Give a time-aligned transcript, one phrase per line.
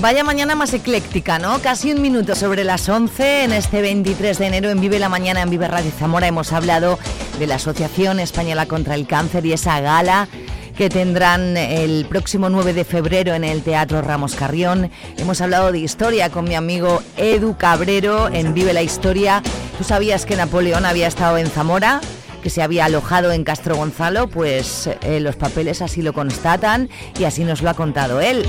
[0.00, 1.58] Vaya mañana más ecléctica, ¿no?
[1.58, 5.42] Casi un minuto sobre las 11 en este 23 de enero en Vive la Mañana
[5.42, 6.26] en Vive Radio Zamora.
[6.26, 6.98] Hemos hablado
[7.38, 10.26] de la Asociación Española contra el Cáncer y esa gala
[10.74, 14.90] que tendrán el próximo 9 de febrero en el Teatro Ramos Carrión.
[15.18, 19.42] Hemos hablado de historia con mi amigo Edu Cabrero en Vive la Historia.
[19.76, 22.00] ¿Tú sabías que Napoleón había estado en Zamora?
[22.42, 26.88] que se había alojado en Castro Gonzalo, pues eh, los papeles así lo constatan
[27.18, 28.46] y así nos lo ha contado él.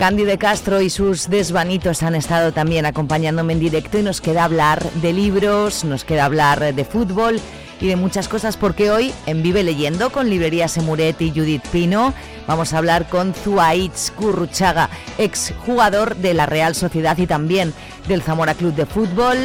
[0.00, 4.44] Candy de Castro y sus desvanitos han estado también acompañándome en directo y nos queda
[4.44, 7.38] hablar de libros, nos queda hablar de fútbol
[7.82, 12.14] y de muchas cosas porque hoy en Vive Leyendo con Librería Semuret y Judith Pino
[12.46, 17.74] vamos a hablar con Zuaitz Curruchaga, exjugador de la Real Sociedad y también
[18.08, 19.36] del Zamora Club de Fútbol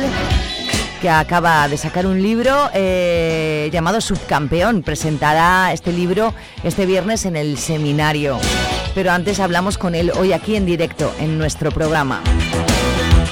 [1.02, 4.84] que acaba de sacar un libro eh, llamado Subcampeón.
[4.84, 6.34] Presentará este libro
[6.64, 8.40] este viernes en el seminario
[8.96, 12.24] pero antes hablamos con él hoy aquí en directo en nuestro programa.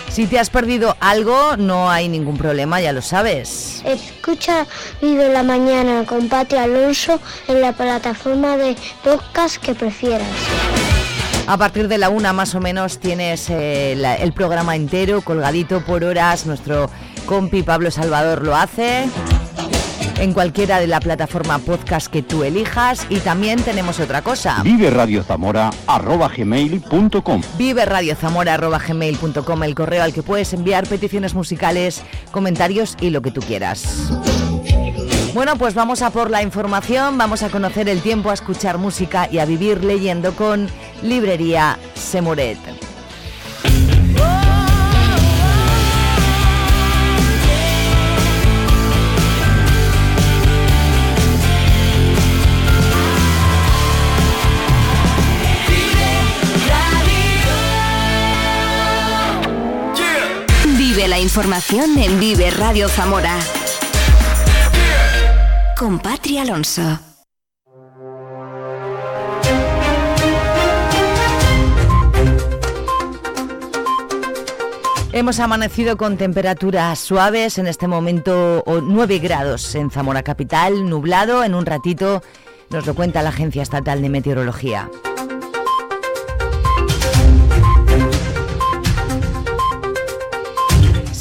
[0.10, 3.82] Si te has perdido algo, no hay ningún problema, ya lo sabes.
[3.84, 4.68] Escucha
[5.02, 10.28] Vive la Mañana con Pati Alonso en la plataforma de podcast que prefieras.
[11.48, 16.04] A partir de la una más o menos tienes eh, el programa entero, colgadito por
[16.04, 16.46] horas.
[16.46, 16.90] Nuestro
[17.26, 19.10] compi Pablo Salvador lo hace
[20.24, 24.62] en cualquiera de la plataforma podcast que tú elijas y también tenemos otra cosa.
[24.64, 25.70] Vive Radio Zamora
[26.38, 33.10] gmail.com Vive Radio Zamora gmail.com el correo al que puedes enviar peticiones musicales, comentarios y
[33.10, 34.14] lo que tú quieras.
[35.34, 39.28] Bueno, pues vamos a por la información, vamos a conocer el tiempo, a escuchar música
[39.30, 40.70] y a vivir leyendo con
[41.02, 42.60] Librería Semoret.
[61.08, 63.38] La información en Vive Radio Zamora.
[65.78, 67.00] Con Patri Alonso.
[75.12, 81.54] Hemos amanecido con temperaturas suaves, en este momento 9 grados en Zamora Capital, nublado, en
[81.54, 82.24] un ratito
[82.70, 84.90] nos lo cuenta la Agencia Estatal de Meteorología.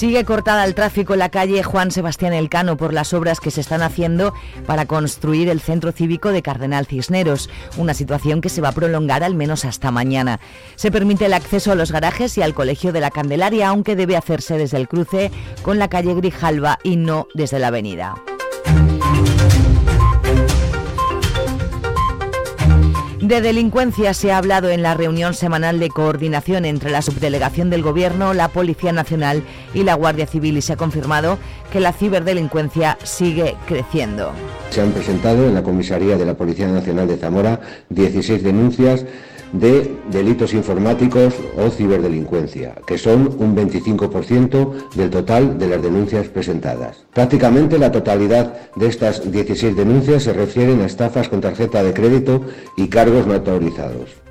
[0.02, 3.60] Sigue cortada el tráfico en la calle Juan Sebastián Elcano por las obras que se
[3.60, 4.34] están haciendo
[4.66, 9.22] para construir el centro cívico de Cardenal Cisneros, una situación que se va a prolongar
[9.22, 10.40] al menos hasta mañana.
[10.74, 14.16] Se permite el acceso a los garajes y al Colegio de la Candelaria, aunque debe
[14.16, 15.30] hacerse desde el cruce
[15.62, 18.16] con la calle Grijalva y no desde la avenida.
[23.32, 27.80] De delincuencia se ha hablado en la reunión semanal de coordinación entre la subdelegación del
[27.80, 31.38] Gobierno, la Policía Nacional y la Guardia Civil y se ha confirmado
[31.72, 34.32] que la ciberdelincuencia sigue creciendo.
[34.68, 39.06] Se han presentado en la comisaría de la Policía Nacional de Zamora 16 denuncias
[39.52, 47.04] de delitos informáticos o ciberdelincuencia, que son un 25% del total de las denuncias presentadas.
[47.12, 52.42] Prácticamente la totalidad de estas 16 denuncias se refieren a estafas con tarjeta de crédito
[52.76, 54.22] y cargos no autorizados.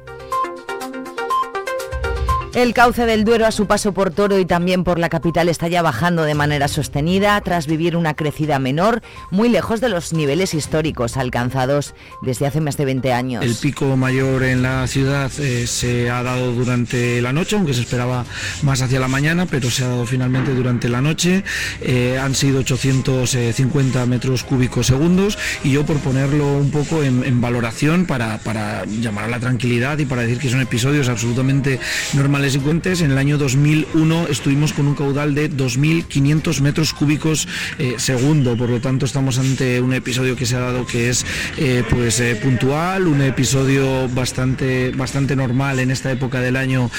[2.54, 5.70] El cauce del Duero a su paso por Toro y también por la capital está
[5.70, 10.54] ya bajando de manera sostenida tras vivir una crecida menor, muy lejos de los niveles
[10.54, 13.46] históricos alcanzados desde hace más de 20 años.
[13.46, 17.82] El pico mayor en la ciudad eh, se ha dado durante la noche, aunque se
[17.82, 18.26] esperaba
[18.64, 21.46] más hacia la mañana, pero se ha dado finalmente durante la noche.
[21.80, 28.06] Eh, han sido 850 metros cúbicos segundos y yo por ponerlo un poco en, valoración
[28.06, 31.80] para, para llamar a la tranquilidad y para decir que son episodios absolutamente
[32.14, 37.48] normales en el año 2001 estuvimos con un caudal de 2.500 metros cúbicos
[37.78, 41.24] eh, segundo, por lo tanto estamos ante un episodio que se ha dado que es
[41.58, 46.90] eh, pues eh, puntual, un episodio bastante, bastante normal en esta época del año.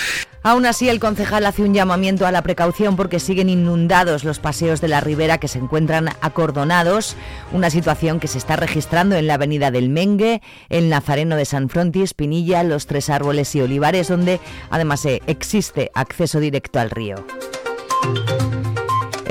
[0.45, 4.81] Aún así, el concejal hace un llamamiento a la precaución porque siguen inundados los paseos
[4.81, 7.17] de la ribera que se encuentran acordonados,
[7.53, 11.69] una situación que se está registrando en la avenida del Mengue, el Nazareno de San
[11.69, 17.17] Frontis, Pinilla, Los Tres Árboles y Olivares, donde además existe acceso directo al río.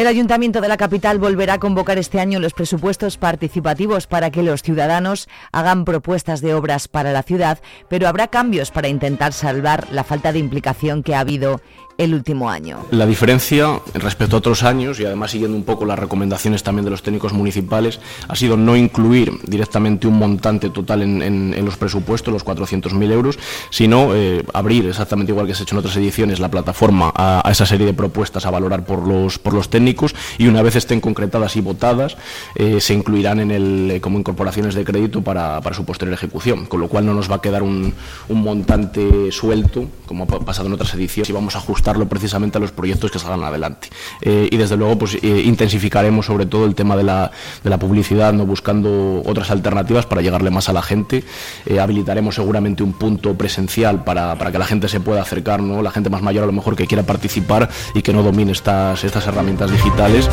[0.02, 4.42] El Ayuntamiento de la capital volverá a convocar este año los presupuestos participativos para que
[4.42, 9.92] los ciudadanos hagan propuestas de obras para la ciudad, pero habrá cambios para intentar salvar
[9.92, 11.62] la falta de implicación que ha habido
[12.02, 12.80] el último año.
[12.90, 16.90] La diferencia respecto a otros años, y además siguiendo un poco las recomendaciones también de
[16.90, 22.44] los técnicos municipales, ha sido no incluir directamente un montante total en, los presupuestos, los
[22.44, 23.38] 400.000 euros,
[23.70, 27.48] sino eh, abrir, exactamente igual que se ha hecho en otras ediciones, la plataforma a,
[27.52, 31.02] esa serie de propuestas a valorar por los, por los técnicos y una vez estén
[31.02, 32.18] concretadas y votadas,
[32.56, 36.66] eh, se incluirán en el, eh, como incorporaciones de crédito para, para, su posterior ejecución,
[36.66, 37.94] con lo cual no nos va a quedar un,
[38.28, 42.62] un montante suelto, como ha pasado en otras ediciones, y vamos a ajustar precisamente a
[42.62, 43.90] los proyectos que salgan adelante.
[44.22, 47.32] Eh, y desde luego pues eh, intensificaremos sobre todo el tema de la,
[47.64, 51.24] de la publicidad, no buscando otras alternativas para llegarle más a la gente.
[51.66, 55.82] Eh, habilitaremos seguramente un punto presencial para, para, que la gente se pueda acercar, ¿no?
[55.82, 59.04] la gente más mayor a lo mejor que quiera participar y que no domine estas,
[59.04, 60.30] estas herramientas digitales.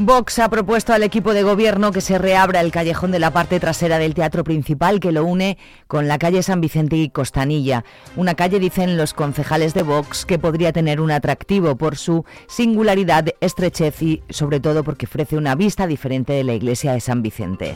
[0.00, 3.58] Vox ha propuesto al equipo de gobierno que se reabra el callejón de la parte
[3.58, 5.58] trasera del teatro principal que lo une
[5.88, 7.84] con la calle San Vicente y Costanilla.
[8.14, 13.26] Una calle, dicen los concejales de Vox, que podría tener un atractivo por su singularidad,
[13.40, 17.74] estrechez y sobre todo porque ofrece una vista diferente de la iglesia de San Vicente.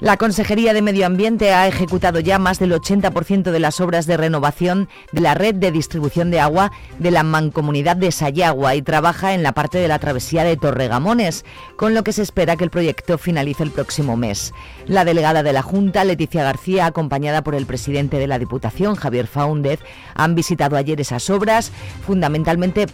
[0.00, 4.16] La Consejería de Medio Ambiente ha ejecutado ya más del 80% de las obras de
[4.16, 9.34] renovación de la red de distribución de agua de la Mancomunidad de Sayagua y trabaja
[9.34, 11.44] en la parte de la travesía de Torregamones,
[11.76, 14.54] con lo que se espera que el proyecto finalice el próximo mes.
[14.86, 19.26] La delegada de la Junta, Leticia García, acompañada por el presidente de la Diputación, Javier
[19.26, 19.80] Faúndez,
[20.14, 21.72] han visitado ayer esas obras,
[22.06, 22.86] fundamentalmente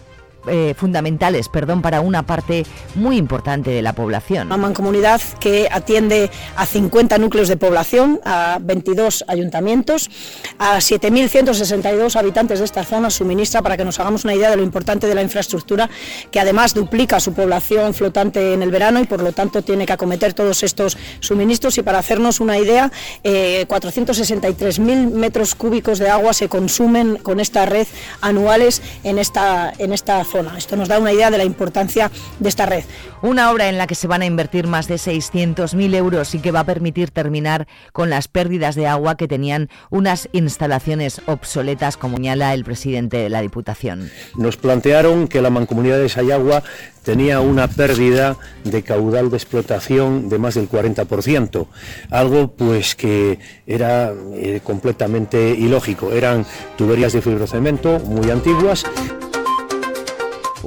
[0.46, 2.64] eh, fundamentales perdón, para una parte
[2.94, 4.46] muy importante de la población.
[4.46, 10.10] Una mancomunidad que atiende a 50 núcleos de población, a 22 ayuntamientos,
[10.58, 14.62] a 7.162 habitantes de esta zona suministra, para que nos hagamos una idea de lo
[14.62, 15.90] importante de la infraestructura,
[16.30, 19.92] que además duplica su población flotante en el verano y por lo tanto tiene que
[19.92, 21.78] acometer todos estos suministros.
[21.78, 22.90] Y para hacernos una idea,
[23.24, 27.86] 463.000 eh, metros cúbicos de agua se consumen con esta red
[28.20, 30.35] anuales en esta, en esta zona.
[30.56, 32.84] Esto nos da una idea de la importancia de esta red.
[33.22, 36.52] Una obra en la que se van a invertir más de 600.000 euros y que
[36.52, 42.18] va a permitir terminar con las pérdidas de agua que tenían unas instalaciones obsoletas, como
[42.26, 44.10] señala el presidente de la Diputación.
[44.36, 46.62] Nos plantearon que la mancomunidad de Sayagua
[47.04, 51.66] tenía una pérdida de caudal de explotación de más del 40%,
[52.10, 56.10] algo pues que era eh, completamente ilógico.
[56.10, 56.44] Eran
[56.76, 58.84] tuberías de fibrocemento muy antiguas.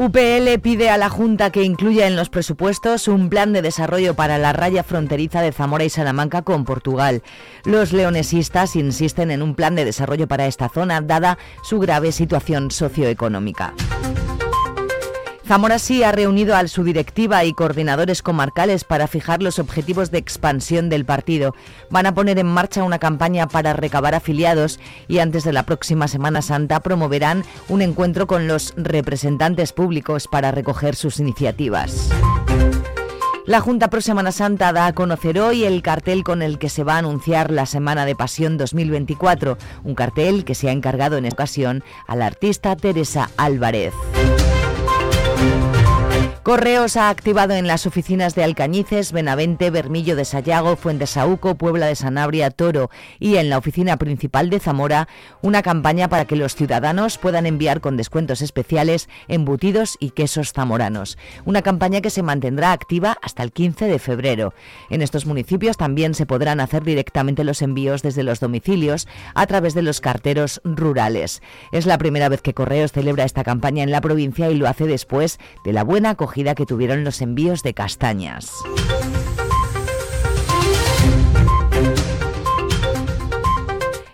[0.02, 4.38] UPL pide a la Junta que incluya en los presupuestos un plan de desarrollo para
[4.38, 7.22] la raya fronteriza de Zamora y Salamanca con Portugal.
[7.66, 12.72] Los leonesistas insisten en un plan de desarrollo para esta zona, dada su grave situación
[12.72, 13.74] socioeconómica.
[15.50, 20.20] Zamora sí ha reunido a su directiva y coordinadores comarcales para fijar los objetivos de
[20.20, 21.56] expansión del partido.
[21.90, 26.08] Van a poner en marcha una campaña para recabar afiliados y antes de la próxima
[26.08, 32.12] Semana Santa promoverán un encuentro con los representantes públicos para recoger sus iniciativas.
[33.48, 36.84] La Junta Pro Semana Santa da a conocer hoy el cartel con el que se
[36.84, 41.26] va a anunciar la Semana de Pasión 2024, un cartel que se ha encargado en
[41.26, 43.96] ocasión a la artista Teresa Álvarez.
[46.44, 51.96] Correos ha activado en las oficinas de Alcañices, Benavente, Bermillo de Sayago, Fuentesauco, Puebla de
[51.96, 55.10] Sanabria, Toro y en la oficina principal de Zamora
[55.42, 61.18] una campaña para que los ciudadanos puedan enviar con descuentos especiales embutidos y quesos zamoranos.
[61.44, 64.54] Una campaña que se mantendrá activa hasta el 15 de febrero.
[64.90, 69.74] En estos municipios también se podrán hacer directamente los envíos desde los domicilios a través
[69.74, 71.42] de los carteros rurales.
[71.74, 74.88] Es la primera vez que Correos celebra esta campaña en la provincia y lo hace
[74.88, 78.52] después de la buena acogida que tuvieron los envíos de castañas.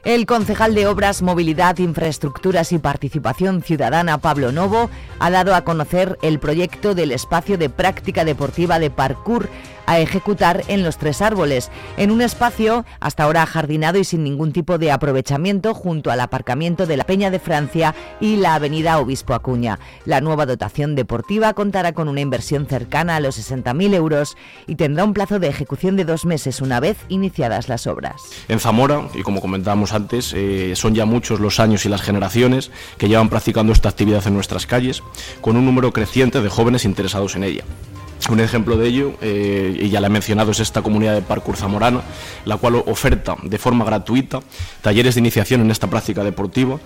[0.06, 6.20] El concejal de Obras, Movilidad, Infraestructuras y Participación Ciudadana, Pablo Novo, ha dado a conocer
[6.22, 9.50] el proyecto del espacio de práctica deportiva de parkour
[9.86, 14.52] a ejecutar en los tres árboles, en un espacio hasta ahora jardinado y sin ningún
[14.52, 19.34] tipo de aprovechamiento junto al aparcamiento de la Peña de Francia y la Avenida Obispo
[19.34, 19.80] Acuña.
[20.06, 25.04] La nueva dotación deportiva contará con una inversión cercana a los 60.000 euros y tendrá
[25.04, 28.22] un plazo de ejecución de dos meses una vez iniciadas las obras.
[28.48, 32.72] En Zamora, y como comentábamos antes, eh, son ya muchos los años y las generaciones
[32.98, 35.02] que llevan practicando esta actividad en nuestras calles,
[35.42, 37.64] con un número creciente de jóvenes interesados en ella.
[38.30, 41.58] Un ejemplo de ello, eh, y ya la he mencionado, es esta comunidad de parkour
[41.58, 42.02] zamorana,
[42.46, 44.40] la cual oferta de forma gratuita
[44.82, 46.80] talleres de iniciación en esta práctica deportiva.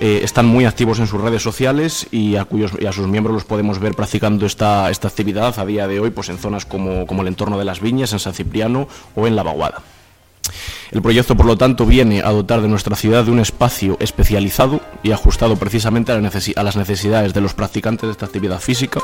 [0.00, 3.34] Eh, están muy activos en sus redes sociales y a, cuyos, y a sus miembros
[3.34, 7.06] los podemos ver practicando esta, esta actividad a día de hoy pues en zonas como,
[7.06, 9.82] como el entorno de las viñas, en San Cipriano o en La Vaguada.
[10.90, 14.80] El proyecto, por lo tanto, viene a dotar de nuestra ciudad de un espacio especializado
[15.02, 16.20] y ajustado precisamente a,
[16.62, 19.00] las necesidades de los practicantes de esta actividad física.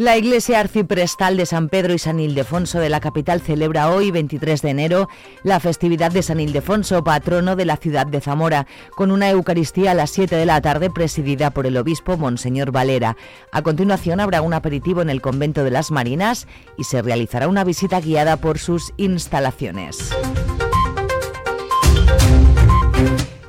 [0.00, 4.62] La Iglesia Arciprestal de San Pedro y San Ildefonso de la capital celebra hoy, 23
[4.62, 5.10] de enero,
[5.42, 8.66] la festividad de San Ildefonso, patrono de la ciudad de Zamora,
[8.96, 13.18] con una Eucaristía a las 7 de la tarde presidida por el obispo Monseñor Valera.
[13.52, 17.62] A continuación habrá un aperitivo en el convento de las Marinas y se realizará una
[17.62, 19.98] visita guiada por sus instalaciones.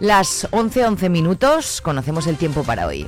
[0.01, 3.07] Las 11:11 11 minutos, conocemos el tiempo para hoy.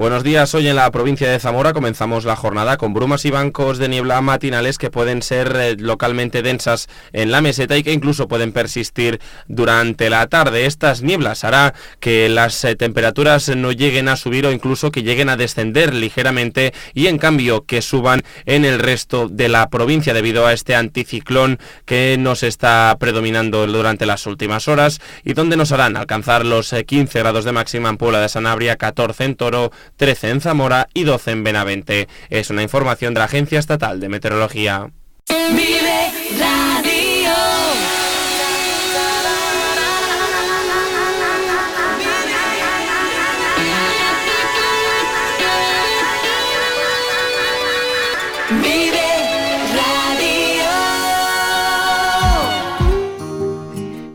[0.00, 3.76] Buenos días, hoy en la provincia de Zamora comenzamos la jornada con brumas y bancos
[3.76, 8.26] de niebla matinales que pueden ser eh, localmente densas en la meseta y que incluso
[8.26, 10.64] pueden persistir durante la tarde.
[10.64, 15.28] Estas nieblas hará que las eh, temperaturas no lleguen a subir o incluso que lleguen
[15.28, 20.46] a descender ligeramente y en cambio que suban en el resto de la provincia debido
[20.46, 25.98] a este anticiclón que nos está predominando durante las últimas horas y donde nos harán
[25.98, 30.30] alcanzar los 15 eh, grados de máxima en Puebla de Sanabria, 14 en Toro, 13
[30.30, 32.08] en Zamora y 12 en Benavente.
[32.28, 34.90] Es una información de la Agencia Estatal de Meteorología.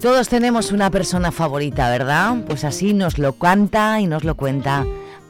[0.02, 2.36] Todos tenemos una persona favorita, ¿verdad?
[2.46, 4.86] Pues así nos lo canta y nos lo cuenta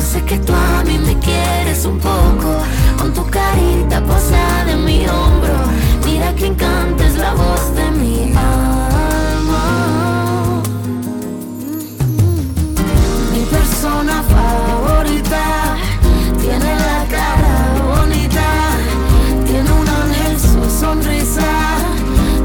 [0.00, 2.64] Sé que tú a mí me quieres un poco,
[2.98, 5.54] con tu carita posada en mi hombro.
[6.04, 10.62] Mira que encanta es la voz de mi alma.
[13.32, 15.76] Mi persona favorita
[16.40, 17.54] tiene la cara
[17.94, 18.48] bonita,
[19.46, 21.78] tiene un ángel su sonrisa,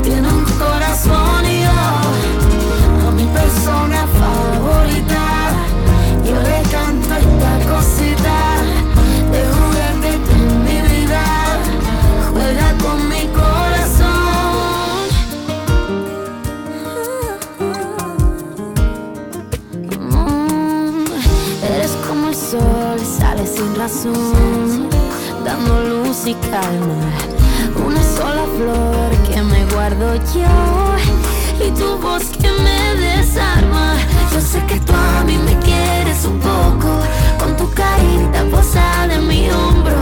[0.03, 5.24] tiene un corazón y yo, mi persona favorita.
[25.43, 26.99] Dando luz y calma.
[27.85, 33.95] Una sola flor que me guardo yo y tu voz que me desarma.
[34.33, 36.99] Yo sé que tú a mí me quieres un poco,
[37.39, 39.97] con tu carita posada en mi hombro.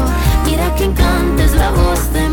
[0.46, 2.33] Mira que encantes la voz de mi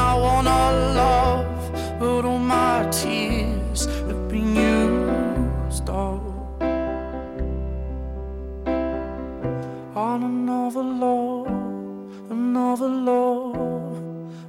[12.71, 13.55] another love.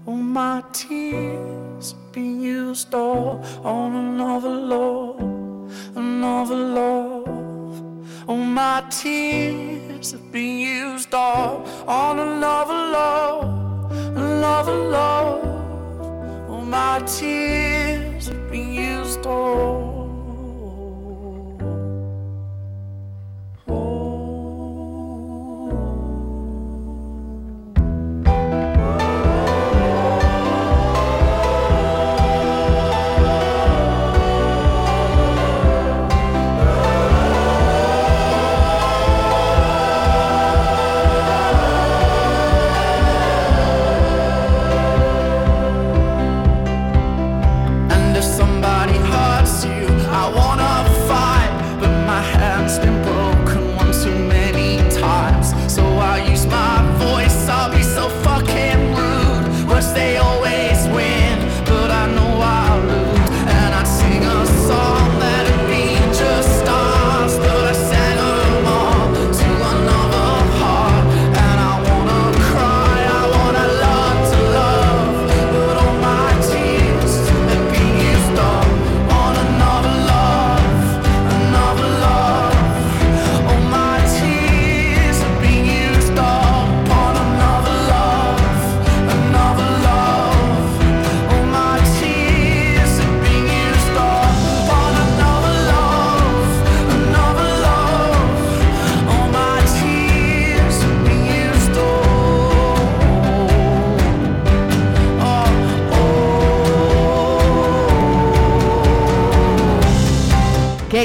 [0.07, 5.21] All my tears been used up on another love,
[5.97, 8.29] another love.
[8.29, 16.49] All my tears have been used up on another love, another love.
[16.49, 19.92] All my tears have been used up.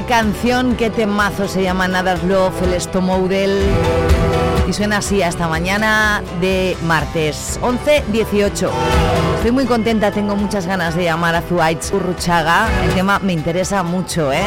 [0.07, 3.61] Canción, qué temazo se llama Another Love, el Stomoudel.
[4.67, 8.69] Y suena así hasta mañana de martes 11-18.
[9.35, 12.67] Estoy muy contenta, tengo muchas ganas de llamar a Zuaitz Urruchaga.
[12.83, 14.43] El tema me interesa mucho, ¿eh?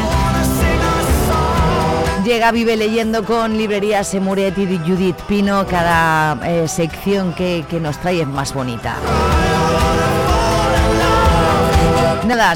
[2.25, 5.67] Llega Vive Leyendo con librerías Semuret y Judith Pino.
[5.67, 8.97] Cada eh, sección que, que nos trae es más bonita.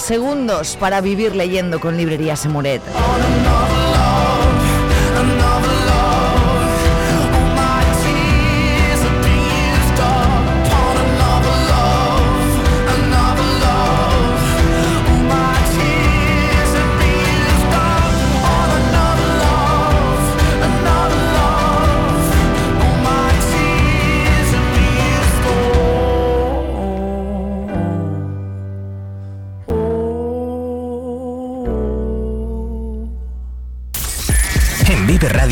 [0.01, 2.81] Segundos para vivir leyendo con librerías Semuret.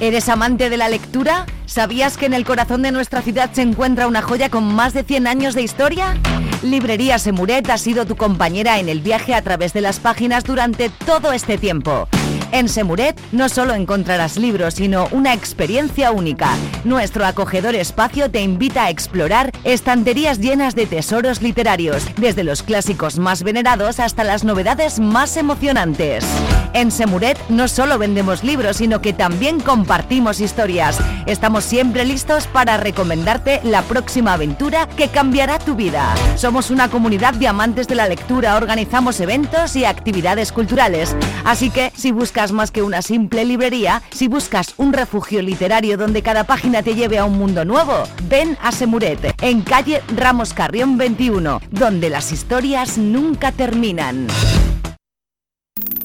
[0.00, 1.44] ¿Eres amante de la lectura?
[1.66, 5.04] ¿Sabías que en el corazón de nuestra ciudad se encuentra una joya con más de
[5.04, 6.16] 100 años de historia?
[6.62, 10.88] Librería Semuret ha sido tu compañera en el viaje a través de las páginas durante
[10.88, 12.08] todo este tiempo.
[12.52, 16.50] En Semuret no solo encontrarás libros, sino una experiencia única.
[16.84, 23.18] Nuestro acogedor espacio te invita a explorar estanterías llenas de tesoros literarios, desde los clásicos
[23.18, 26.24] más venerados hasta las novedades más emocionantes.
[26.72, 30.98] En Semuret no solo vendemos libros, sino que también compartimos historias.
[31.26, 36.14] Estamos siempre listos para recomendarte la próxima aventura que cambiará tu vida.
[36.36, 41.16] Somos una comunidad de amantes de la lectura, organizamos eventos y actividades culturales.
[41.44, 46.22] Así que si buscas más que una simple librería si buscas un refugio literario donde
[46.22, 48.04] cada página te lleve a un mundo nuevo.
[48.24, 54.26] Ven a Semuret, en calle Ramos Carrión 21, donde las historias nunca terminan.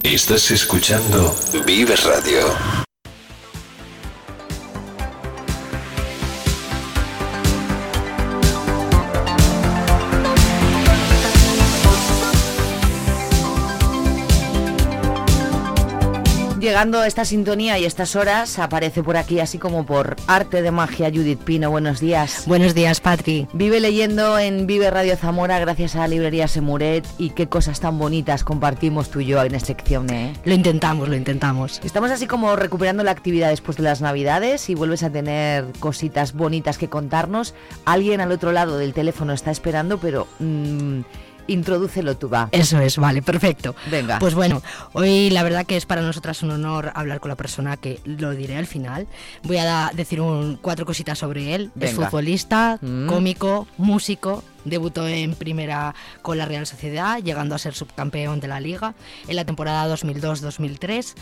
[0.03, 1.33] Estás escuchando
[1.65, 2.74] Vive Radio.
[16.65, 20.71] Llegando a esta sintonía y estas horas, aparece por aquí, así como por arte de
[20.71, 21.69] magia, Judith Pino.
[21.69, 22.45] Buenos días.
[22.47, 23.47] Buenos días, Patri.
[23.53, 27.99] Vive leyendo en Vive Radio Zamora gracias a la librería Semuret y qué cosas tan
[27.99, 30.09] bonitas compartimos tú y yo en esta sección.
[30.09, 30.33] ¿eh?
[30.43, 31.81] Lo intentamos, lo intentamos.
[31.83, 36.33] Estamos así como recuperando la actividad después de las Navidades y vuelves a tener cositas
[36.33, 37.53] bonitas que contarnos.
[37.85, 40.27] Alguien al otro lado del teléfono está esperando, pero...
[40.39, 41.01] mm,
[41.47, 42.49] Introdúcelo tú, va.
[42.51, 43.75] Eso es, vale, perfecto.
[43.91, 44.19] Venga.
[44.19, 44.61] Pues bueno,
[44.93, 48.31] hoy la verdad que es para nosotras un honor hablar con la persona que lo
[48.31, 49.07] diré al final.
[49.43, 51.71] Voy a decir un- cuatro cositas sobre él.
[51.79, 53.07] Es futbolista, Mm.
[53.07, 54.43] cómico, músico.
[54.63, 58.95] Debutó en primera con la Real Sociedad, llegando a ser subcampeón de la liga
[59.27, 61.13] en la temporada 2002-2003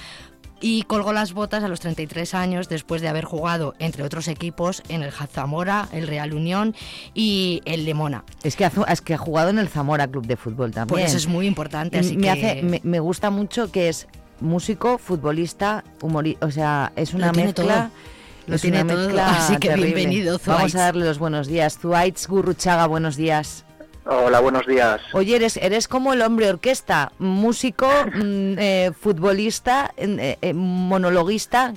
[0.65, 4.82] y colgó las botas a los 33 años después de haber jugado, entre otros equipos,
[4.88, 6.73] en el Zamora, el Real Unión
[7.13, 8.23] y el Lemona.
[8.43, 10.88] Es que, ha, es que ha jugado en el Zamora Club de Fútbol también.
[10.88, 11.99] Por eso es muy importante.
[11.99, 14.08] Así me, que hace, me, me gusta mucho que es
[14.39, 17.54] músico, futbolista, humorista, o sea, es una Lo mezcla.
[17.91, 17.91] todo.
[18.47, 19.93] Lo es tiene una todo, mezcla así que terrible.
[19.95, 20.76] bienvenido, Vamos Zuaitz.
[20.76, 21.78] a darle los buenos días.
[21.78, 23.65] Zuaitz Gurruchaga, buenos días.
[24.06, 25.00] Hola, buenos días.
[25.13, 31.74] Oye, eres, eres como el hombre orquesta, músico, mm, eh, futbolista, eh, eh, monologuista.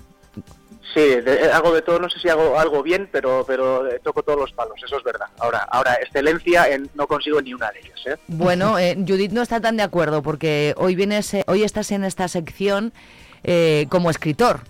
[0.93, 4.23] Sí, de- eh, hago de todo, no sé si hago algo bien, pero pero toco
[4.23, 5.27] todos los palos, eso es verdad.
[5.39, 8.01] Ahora, ahora excelencia en- no consigo ni una de ellas.
[8.07, 8.17] ¿eh?
[8.29, 12.03] Bueno, eh, Judith no está tan de acuerdo porque hoy vienes, eh, hoy estás en
[12.05, 12.93] esta sección
[13.45, 14.61] eh, como escritor.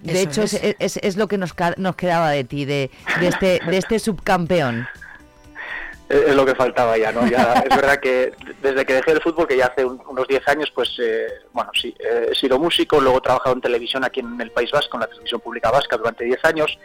[0.00, 0.54] De Eso hecho, es.
[0.54, 0.76] es.
[0.78, 3.98] Es, es lo que nos, ca- nos quedaba de ti, de, de este, de este
[4.00, 4.86] subcampeón.
[6.08, 7.26] Es lo que faltaba ya, ¿no?
[7.26, 10.46] Ya, es verdad que desde que dejé el fútbol, que ya hace un- unos 10
[10.46, 14.20] años, pues, eh, bueno, sí, eh, he sido músico, luego he trabajado en televisión aquí
[14.20, 16.78] en el País Vasco, en la televisión pública vasca durante 10 años.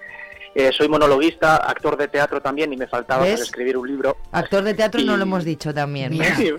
[0.53, 4.17] Eh, soy monologuista, actor de teatro también y me faltaba pues, escribir un libro.
[4.33, 6.11] Actor de teatro no lo hemos dicho también.
[6.35, 6.51] Sí.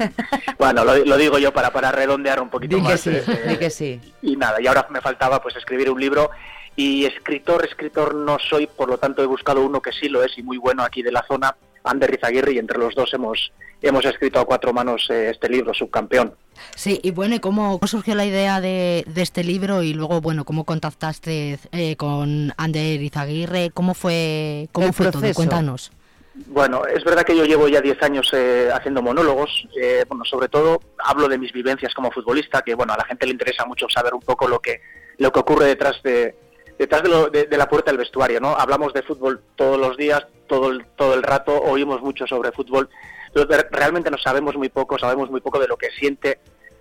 [0.57, 3.01] Bueno, lo, lo digo yo para, para redondear un poquito Di más.
[3.01, 4.01] sí, eh, di que sí.
[4.23, 6.31] y nada, y ahora me faltaba pues escribir un libro
[6.77, 10.39] y escritor, escritor no soy, por lo tanto he buscado uno que sí lo es
[10.39, 14.05] y muy bueno aquí de la zona, Ander Rizaguirre, y entre los dos hemos, hemos
[14.05, 16.35] escrito a cuatro manos eh, este libro, Subcampeón.
[16.77, 20.21] Sí, y bueno, ¿y cómo, cómo surgió la idea de, de este libro y luego,
[20.21, 23.71] bueno, cómo contactaste eh, con Ander Izaguirre?
[23.75, 25.21] ¿Cómo fue, cómo El fue todo?
[25.21, 25.37] proceso.
[25.37, 25.91] Cuéntanos.
[26.47, 29.69] Bueno, es verdad que yo llevo ya 10 años eh, haciendo monólogos.
[29.81, 33.27] eh, bueno, sobre todo hablo de mis vivencias como futbolista, que bueno, a la gente
[33.27, 34.81] le interesa mucho saber un poco lo que
[35.19, 36.35] lo que ocurre detrás de
[36.79, 38.57] detrás de, lo- de- de la puerta del vestuario, ¿no?
[38.57, 42.89] Hablamos de fútbol todos los días, todo el, todo el rato, oímos mucho sobre fútbol,
[43.33, 46.39] pero realmente no sabemos muy poco, sabemos muy poco de lo que siente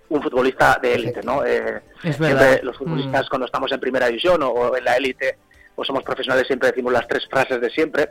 [0.08, 1.44] un futbolista de élite, ¿no?
[1.44, 2.60] Eh, Es siempre verdad.
[2.62, 5.38] los futbolistas cuando estamos en primera división o, o en la élite
[5.74, 8.10] o somos profesionales siempre decimos las tres frases de siempre,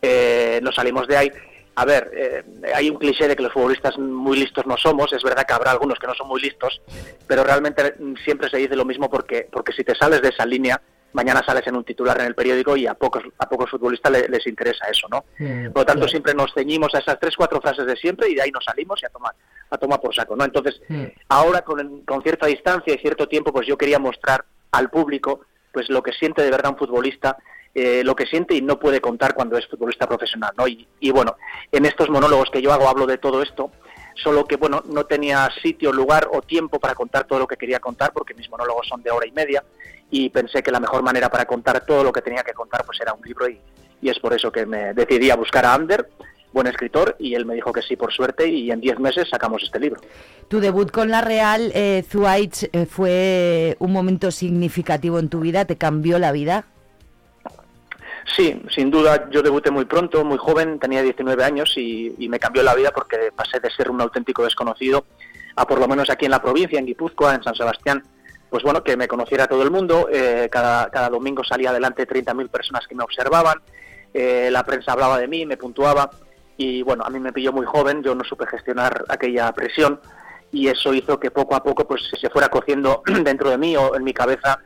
[0.00, 1.32] eh, nos salimos de ahí.
[1.74, 5.22] A ver, eh, hay un cliché de que los futbolistas muy listos no somos, es
[5.22, 6.80] verdad que habrá algunos que no son muy listos,
[7.26, 10.44] pero realmente mm, siempre se dice lo mismo porque, porque si te sales de esa
[10.46, 10.80] línea,
[11.12, 14.28] mañana sales en un titular en el periódico y a pocos, a pocos futbolistas le-
[14.28, 15.24] les interesa eso, ¿no?
[15.72, 18.42] Por lo tanto, siempre nos ceñimos a esas tres, cuatro frases de siempre y de
[18.42, 19.34] ahí nos salimos y a tomar,
[19.70, 20.44] a tomar por saco, ¿no?
[20.44, 20.80] Entonces,
[21.28, 25.40] ahora con, con cierta distancia y cierto tiempo, pues yo quería mostrar al público
[25.72, 27.36] pues lo que siente de verdad un futbolista,
[27.74, 30.66] eh, lo que siente y no puede contar cuando es futbolista profesional, ¿no?
[30.66, 31.36] Y, y bueno,
[31.70, 33.70] en estos monólogos que yo hago hablo de todo esto,
[34.14, 37.80] solo que bueno, no tenía sitio, lugar o tiempo para contar todo lo que quería
[37.80, 39.64] contar, porque mis monólogos son de hora y media,
[40.10, 43.00] y pensé que la mejor manera para contar todo lo que tenía que contar pues
[43.00, 43.60] era un libro y,
[44.02, 46.08] y es por eso que me decidí a buscar a Ander,
[46.52, 49.62] buen escritor, y él me dijo que sí por suerte y en 10 meses sacamos
[49.62, 50.00] este libro.
[50.48, 55.64] Tu debut con la Real, eh, Zuaitz, eh, fue un momento significativo en tu vida,
[55.64, 56.64] te cambió la vida.
[58.36, 62.62] Sí, sin duda, yo debuté muy pronto, muy joven, tenía 19 años y, me cambió
[62.62, 65.04] la vida porque pasé de ser un auténtico desconocido
[65.56, 68.02] a por lo menos aquí en la provincia, en Guipúzcoa, en San Sebastián,
[68.48, 72.48] pues bueno, que me conociera todo el mundo, eh, cada, cada domingo salía adelante 30.000
[72.48, 73.58] personas que me observaban,
[74.14, 76.10] eh, la prensa hablaba de mí, me puntuaba
[76.56, 80.00] y bueno, a mí me pilló muy joven, yo no supe gestionar aquella presión
[80.52, 83.94] y eso hizo que poco a poco pues se fuera cociendo dentro de mí o
[83.96, 84.60] en mi cabeza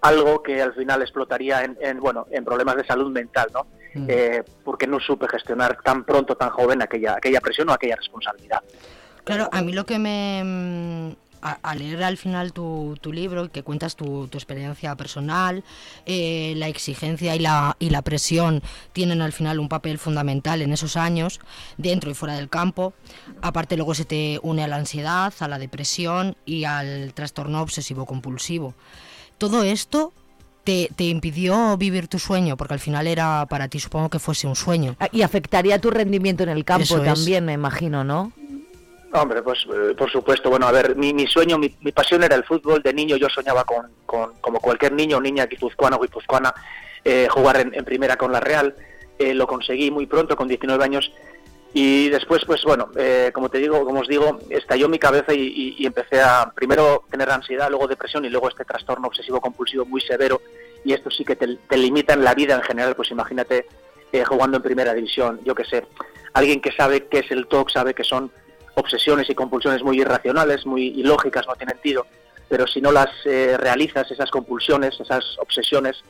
[0.00, 3.66] algo que al final explotaría en, en, bueno en problemas de salud mental no
[4.06, 8.62] Eh, porque no supe gestionar tan pronto tan joven aquella aquella presión o aquella responsabilidad
[9.24, 11.10] Claro, a mí lo que me, mm,
[11.42, 15.64] a, a leer al final tu, tu libro y que cuentas tu, tu experiencia personal,
[16.06, 18.62] eh, la exigencia y la, y la presión
[18.94, 21.40] tienen al final un papel fundamental en esos años,
[21.76, 22.94] dentro y fuera del campo.
[23.42, 28.74] Aparte luego se te une a la ansiedad, a la depresión y al trastorno obsesivo-compulsivo.
[29.38, 30.12] Todo esto
[30.64, 34.46] te, te impidió vivir tu sueño, porque al final era para ti, supongo que fuese
[34.46, 34.96] un sueño.
[35.00, 37.14] Ah, Y afectaría tu rendimiento en el campo Eso es.
[37.14, 38.32] también, me imagino, ¿no?
[39.12, 40.50] Hombre, pues eh, por supuesto.
[40.50, 42.82] Bueno, a ver, mi, mi sueño, mi, mi pasión era el fútbol.
[42.82, 46.52] De niño yo soñaba con, con como cualquier niño o niña guipuzcoana o guipuzcoana,
[47.04, 48.74] eh, jugar en, en primera con la Real.
[49.18, 51.10] Eh, lo conseguí muy pronto, con 19 años.
[51.74, 55.84] Y después, pues bueno, eh, como te digo, como os digo, estalló mi cabeza y,
[55.84, 60.40] empecé a primero tener ansiedad, luego depresión y luego este trastorno obsesivo compulsivo muy severo.
[60.84, 62.96] Y esto sí que te, limita en la vida en general.
[62.96, 63.66] Pues imagínate
[64.12, 65.86] eh, jugando en primera división, yo qué sé,
[66.32, 68.30] alguien que sabe qué es el TOC, sabe que son
[68.74, 72.06] obsesiones y compulsiones muy irracionales, muy ilógicas, no tienen tiro,
[72.48, 76.00] pero si no las eh, realizas, esas compulsiones, esas obsesiones,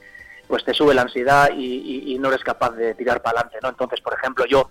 [0.46, 3.70] pues te sube la ansiedad y- y no eres capaz de tirar para adelante, ¿no?
[3.70, 4.68] Entonces, por ejemplo, yo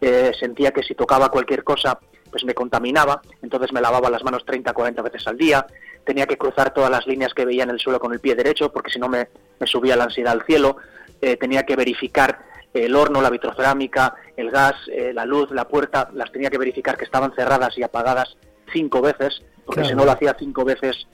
[0.00, 1.98] eh, sentía que si tocaba cualquier cosa,
[2.30, 5.66] pues me contaminaba, entonces me lavaba las manos 30, 40 veces al día,
[6.04, 8.72] tenía que cruzar todas las líneas que veía en el suelo con el pie derecho,
[8.72, 10.76] porque si no me, me subía la ansiedad al cielo,
[11.20, 16.08] eh, tenía que verificar el horno, la vitrocerámica, el gas, eh, la luz, la puerta,
[16.14, 18.36] las tenía que verificar que estaban cerradas y apagadas
[18.72, 19.88] cinco veces, porque Claro.
[19.88, 21.06] si no lo hacía cinco veces,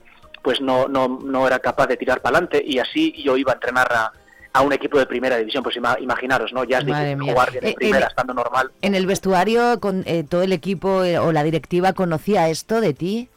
[0.43, 3.55] pues no, no, no era capaz de tirar para adelante y así yo iba a
[3.55, 4.13] entrenar a,
[4.57, 6.65] a un equipo de primera división, pues ima- imaginaros, ¿no?
[6.65, 7.33] Ya es Madre difícil mía.
[7.33, 8.71] jugar bien en Eh, primera estando normal.
[8.81, 12.95] En el vestuario, con eh, todo el equipo eh, o la directiva conocía esto de
[12.95, 13.29] ti.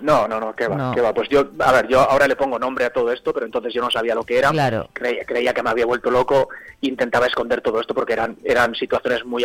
[0.00, 0.94] No, no, no, qué va, No.
[0.94, 1.12] qué va.
[1.12, 3.82] Pues yo, a ver, yo ahora le pongo nombre a todo esto, pero entonces yo
[3.82, 4.50] no sabía lo que era.
[4.50, 4.88] Claro.
[4.92, 6.48] Creía, creía que me había vuelto loco,
[6.80, 9.44] intentaba esconder todo esto porque eran eran situaciones muy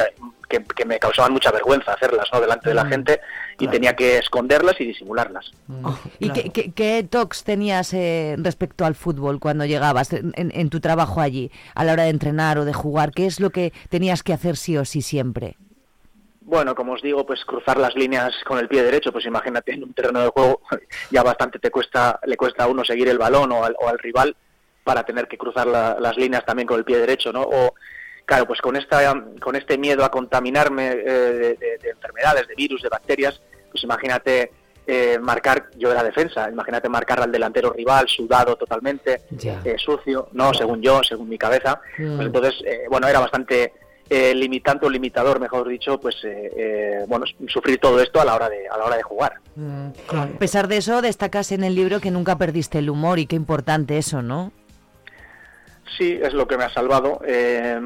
[0.49, 2.39] que, que me causaban mucha vergüenza hacerlas, ¿no?
[2.41, 3.19] Delante de la Mm, gente
[3.59, 5.51] y tenía que esconderlas y disimularlas.
[6.19, 11.21] ¿Y qué, qué, qué tocs tenías eh, respecto al fútbol cuando llegabas en tu trabajo
[11.21, 13.11] allí, a la hora de entrenar o de jugar?
[13.11, 15.57] ¿Qué es lo que tenías que hacer sí o sí siempre?
[16.45, 19.83] Bueno, como os digo, pues cruzar las líneas con el pie derecho, pues imagínate en
[19.83, 20.61] un terreno de juego
[21.11, 23.97] ya bastante te cuesta, le cuesta a uno seguir el balón o al, o al
[23.99, 24.35] rival
[24.83, 27.41] para tener que cruzar la- las líneas también con el pie derecho, ¿no?
[27.43, 27.73] O
[28.25, 32.55] claro, pues con esta, con este miedo a contaminarme eh, de, de- de enfermedades, de
[32.55, 34.51] virus, de bacterias, pues imagínate
[34.85, 39.21] eh, marcar, yo era defensa, imagínate marcar al delantero rival sudado totalmente,
[39.63, 41.79] eh, sucio, no, según yo, según mi cabeza.
[41.97, 42.15] Mm.
[42.17, 43.71] Pues entonces, eh, bueno, era bastante
[44.15, 48.35] eh, limitante o limitador, mejor dicho, pues eh, eh, bueno, sufrir todo esto a la
[48.35, 49.33] hora de a la hora de jugar.
[50.09, 53.35] A pesar de eso, destacas en el libro que nunca perdiste el humor y qué
[53.35, 54.51] importante eso, ¿no?
[55.97, 57.19] Sí, es lo que me ha salvado.
[57.25, 57.79] eh,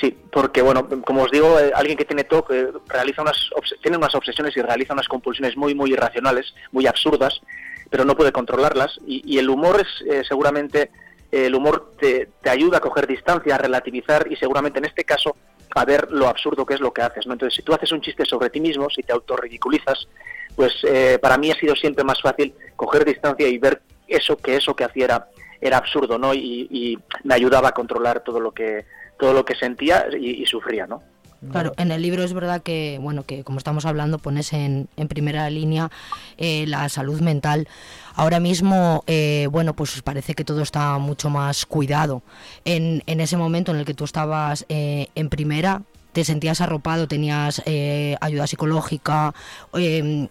[0.00, 3.76] sí, porque bueno, como os digo, eh, alguien que tiene TOC eh, realiza unas obs-
[3.82, 7.40] tiene unas obsesiones y realiza unas compulsiones muy muy irracionales, muy absurdas,
[7.88, 8.98] pero no puede controlarlas.
[9.06, 10.90] Y, y el humor es eh, seguramente eh,
[11.34, 15.36] el humor te, te ayuda a coger distancia, a relativizar y seguramente en este caso
[15.74, 17.26] a ver lo absurdo que es lo que haces.
[17.26, 17.32] ¿no?
[17.32, 20.08] Entonces, si tú haces un chiste sobre ti mismo, si te autorridiculizas,
[20.54, 24.56] pues eh, para mí ha sido siempre más fácil coger distancia y ver eso que
[24.56, 25.28] eso que hacía era,
[25.60, 26.32] era absurdo, ¿no?
[26.34, 28.84] Y, y me ayudaba a controlar todo lo que
[29.18, 31.02] todo lo que sentía y, y sufría, ¿no?
[31.50, 35.08] Claro, en el libro es verdad que, bueno, que como estamos hablando, pones en, en
[35.08, 35.90] primera línea
[36.38, 37.68] eh, la salud mental.
[38.14, 42.22] Ahora mismo, eh, bueno, pues parece que todo está mucho más cuidado.
[42.64, 47.08] En, en ese momento en el que tú estabas eh, en primera, te sentías arropado,
[47.08, 49.34] tenías eh, ayuda psicológica.
[49.74, 50.28] eh,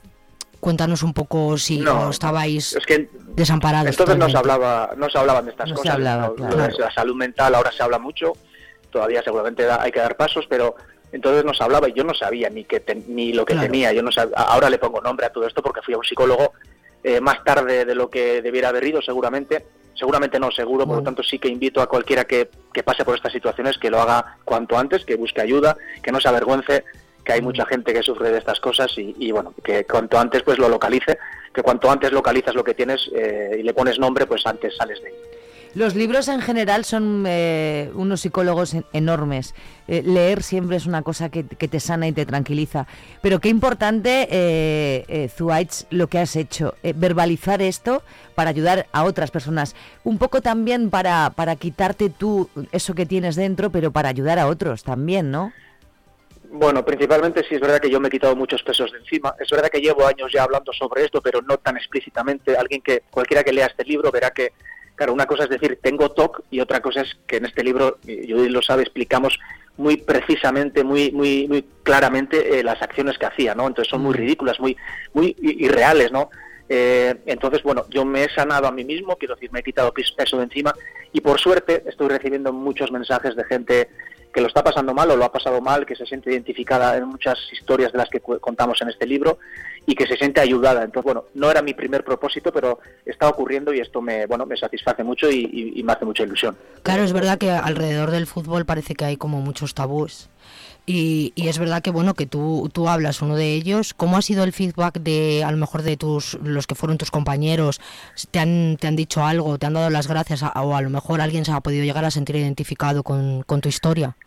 [0.60, 3.90] cuéntanos un poco si No, estabais es que desamparados.
[3.90, 5.94] Entonces no se hablaba, no se hablaban de estas No se cosas.
[5.96, 6.32] hablaba.
[6.38, 8.32] Lo de La salud mental ahora se habla mucho,
[8.90, 10.74] todavía seguramente hay que dar pasos, pero
[11.14, 13.68] entonces no se hablaba y yo no sabía ni que ten- ni lo que Claro.
[13.68, 13.94] tenía.
[13.94, 16.52] Yo no sab- ahora le pongo nombre a todo esto porque fui a un psicólogo
[17.06, 19.66] eh, más tarde de lo que debiera haber ido, seguramente.
[19.94, 23.16] Seguramente no, seguro, por lo tanto sí que invito a cualquiera que, que pase por
[23.16, 26.84] estas situaciones que lo haga cuanto antes, que busque ayuda, que no se avergüence,
[27.24, 30.42] que hay mucha gente que sufre de estas cosas y, y, bueno, que cuanto antes
[30.44, 31.20] pues lo localice,
[31.54, 35.00] que cuanto antes localizas lo que tienes eh, y le pones nombre, pues antes sales
[35.02, 35.14] de ahí.
[35.76, 39.56] Los libros en general son eh, unos psicólogos en- enormes.
[39.88, 42.86] Eh, leer siempre es una cosa que, que te sana y te tranquiliza.
[43.24, 46.76] Pero qué importante, eh, eh, Zuaitz, lo que has hecho.
[46.84, 48.04] eh, verbalizar esto
[48.36, 49.76] para ayudar a otras personas.
[50.04, 54.46] Un poco también para, para quitarte tú eso que tienes dentro, pero para ayudar a
[54.48, 55.52] otros también, ¿no?
[56.52, 59.34] Bueno, principalmente sí es verdad que yo me he quitado muchos pesos de encima.
[59.40, 62.56] Es verdad que llevo años ya hablando sobre esto, pero no tan explícitamente.
[62.56, 64.52] Alguien que, cualquiera que lea este libro verá que,
[64.96, 67.98] claro, una cosa es decir, tengo TOC y otra cosa es que en este libro,
[68.04, 69.40] Judith lo sabe, explicamos
[69.78, 73.68] muy precisamente, muy, muy, muy claramente eh, las acciones que hacía, ¿no?
[73.68, 74.78] Entonces son muy ridículas, muy,
[75.14, 76.30] muy irreales, ¿no?
[76.70, 79.94] Eh, entonces, bueno, yo me he sanado a mí mismo, quiero decir, me he quitado
[79.94, 80.74] peso de encima
[81.12, 83.90] y por suerte estoy recibiendo muchos mensajes de gente
[84.34, 87.06] que lo está pasando mal o lo ha pasado mal, que se siente identificada en
[87.08, 89.38] muchas historias de las que contamos en este libro
[89.86, 90.84] y que se siente ayudada.
[90.84, 94.58] Entonces, bueno, no era mi primer propósito, pero está ocurriendo y esto me, bueno, me
[94.58, 96.58] satisface mucho y, y- y me hace mucha ilusión.
[96.82, 100.30] Claro, es verdad que alrededor del fútbol parece que hay como muchos tabús.
[100.86, 103.94] Y, y es verdad que bueno que tú, tú hablas uno de ellos.
[103.94, 107.10] ¿Cómo ha sido el feedback de a lo mejor de tus los que fueron tus
[107.10, 107.80] compañeros?
[108.32, 109.58] ¿Te han, te han dicho algo?
[109.58, 110.44] ¿Te han dado las gracias?
[110.44, 113.62] A- o a lo mejor alguien se ha podido llegar a sentir identificado con, con
[113.62, 114.18] tu historia.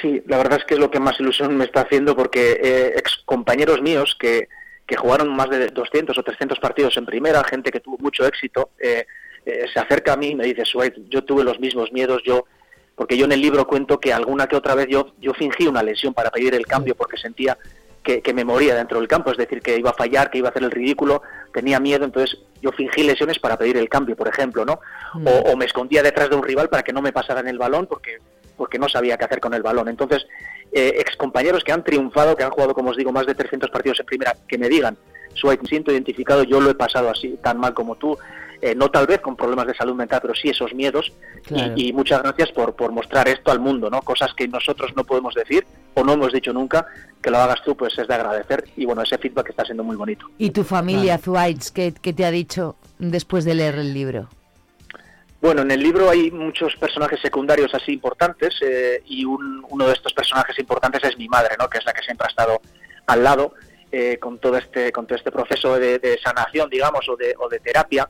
[0.00, 2.92] Sí, la verdad es que es lo que más ilusión me está haciendo porque eh,
[2.96, 4.48] ex compañeros míos que,
[4.86, 8.70] que jugaron más de 200 o 300 partidos en primera, gente que tuvo mucho éxito,
[8.82, 9.06] eh,
[9.46, 12.44] eh, se acerca a mí y me dice, Suárez, yo tuve los mismos miedos, yo
[12.94, 15.82] porque yo en el libro cuento que alguna que otra vez yo, yo fingí una
[15.82, 17.56] lesión para pedir el cambio porque sentía
[18.02, 20.48] que, que me moría dentro del campo, es decir, que iba a fallar, que iba
[20.48, 24.28] a hacer el ridículo, tenía miedo, entonces yo fingí lesiones para pedir el cambio, por
[24.28, 24.80] ejemplo, ¿no?
[25.24, 27.86] O, o me escondía detrás de un rival para que no me pasaran el balón
[27.86, 28.18] porque,
[28.56, 29.88] porque no sabía qué hacer con el balón.
[29.88, 30.26] Entonces,
[30.72, 34.00] eh, excompañeros que han triunfado, que han jugado, como os digo, más de 300 partidos
[34.00, 34.96] en primera, que me digan,
[35.34, 38.16] Suárez, me siento identificado, yo lo he pasado así, tan mal como tú,
[38.62, 41.12] eh, no tal vez con problemas de salud mental, pero sí esos miedos.
[41.44, 41.74] Claro.
[41.76, 44.00] Y, y muchas gracias por, por mostrar esto al mundo, ¿no?
[44.02, 46.86] Cosas que nosotros no podemos decir o no hemos dicho nunca,
[47.20, 48.64] que lo hagas tú, pues es de agradecer.
[48.76, 50.26] Y bueno, ese feedback está siendo muy bonito.
[50.38, 51.18] ¿Y tu familia,
[51.74, 54.28] qué, qué te ha dicho después de leer el libro?
[55.40, 59.92] Bueno, en el libro hay muchos personajes secundarios así importantes eh, y un- uno de
[59.92, 61.68] estos personajes importantes es mi madre, ¿no?
[61.68, 62.60] que es la que siempre ha estado
[63.08, 63.52] al lado
[63.92, 67.48] eh, con todo este con todo este proceso de, de sanación, digamos, o de, o
[67.48, 68.08] de terapia.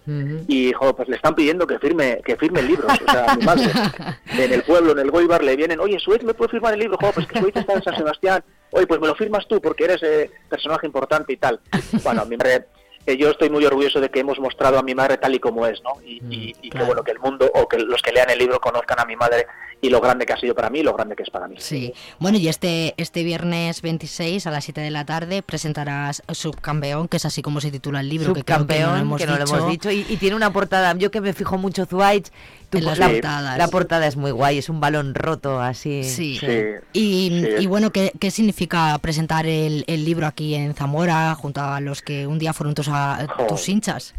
[0.48, 3.70] Y jo, pues le están pidiendo que firme que firme libros, o sea, mi madre
[4.38, 6.96] en el pueblo, en el Goibar, le vienen, oye, Suez, ¿me puede firmar el libro?
[7.00, 8.42] Jo, pues que Suez está en San Sebastián.
[8.70, 11.60] Oye, pues me lo firmas tú porque eres eh, personaje importante y tal.
[12.02, 12.66] Bueno, mi madre
[13.04, 15.66] eh, yo estoy muy orgulloso de que hemos mostrado a mi madre tal y como
[15.66, 16.00] es, ¿no?
[16.04, 18.60] Y, y- y que bueno que el mundo o que los que lean el libro
[18.60, 19.46] conozcan a mi madre
[19.84, 21.56] y lo grande que ha sido para mí y lo grande que es para mí.
[21.58, 21.92] Sí.
[22.20, 27.16] Bueno, y este, este viernes 26 a las 7 de la tarde presentarás Subcampeón, que
[27.16, 28.32] es así como se titula el libro.
[28.32, 31.20] que creo Subcampeón, que no lo hemos dicho, y, y tiene una portada, yo que
[31.20, 32.30] me fijo mucho Zuaitz,
[32.70, 33.58] tu- En las la, portadas.
[33.58, 36.04] la portada es muy guay, es un balón roto así.
[36.04, 36.38] Sí.
[36.38, 36.46] Sí.
[36.92, 37.48] Y, Sí.
[37.64, 42.02] y bueno, ¿qué, qué significa presentar el, el libro aquí en Zamora junto a los
[42.02, 44.14] que un día fueron tus, a- tus hinchas?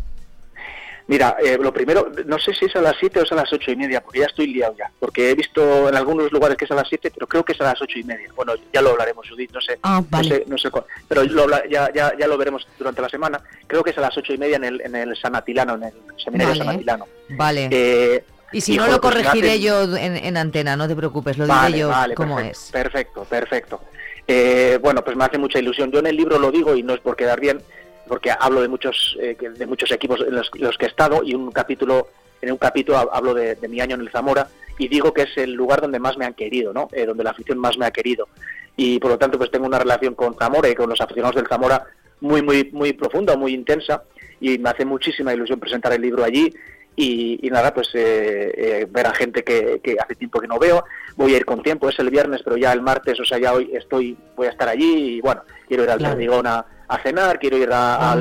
[1.07, 3.51] Mira, eh, lo primero, no sé si es a las 7 o es a las
[3.51, 4.89] ocho y media, porque ya estoy liado ya.
[4.99, 7.61] Porque he visto en algunos lugares que es a las 7, pero creo que es
[7.61, 8.29] a las ocho y media.
[8.35, 9.79] Bueno, ya lo hablaremos, Judith, no sé.
[9.83, 10.29] Ah, vale.
[10.29, 10.85] No sé, no sé cuál.
[11.07, 13.41] Pero lo ya, ya, ya lo veremos durante la semana.
[13.67, 15.83] Creo que es a las ocho y media en el, en el San Atilano, en
[15.83, 16.63] el seminario Vale.
[16.63, 17.07] San Atilano.
[17.29, 17.69] Vale.
[17.71, 21.37] Eh, y si y, no lo pues corregiré yo en, en antena, no te preocupes,
[21.37, 22.71] lo Vale, diré yo vale, cómo perfecto, es.
[22.71, 23.81] Perfecto, perfecto.
[24.27, 25.91] Eh, bueno, pues me hace mucha ilusión.
[25.91, 27.61] Yo en el libro lo digo y no es por quedar bien,
[28.07, 31.51] porque hablo de muchos eh, de muchos equipos en los, que he estado y un
[31.51, 32.07] capítulo
[32.41, 35.21] en un capítulo hab- hablo de, de mi año en el Zamora y digo que
[35.23, 36.89] es el lugar donde más me han querido, ¿no?
[36.91, 38.27] Eh, donde la afición más me ha querido
[38.75, 41.47] y por lo tanto pues tengo una relación con Zamora y con los aficionados del
[41.47, 41.85] Zamora
[42.21, 44.03] muy muy muy profunda, muy intensa
[44.41, 46.53] y me hace muchísima ilusión presentar el libro allí
[46.95, 50.59] y, y nada, pues eh, eh, ver a gente que, que hace tiempo que no
[50.59, 50.83] veo.
[51.15, 53.53] Voy a ir con tiempo, es el viernes, pero ya el martes, o sea, ya
[53.53, 56.43] hoy estoy, voy a estar allí y bueno, quiero ir al Claro.
[56.87, 58.19] A, cenar, quiero ir a, al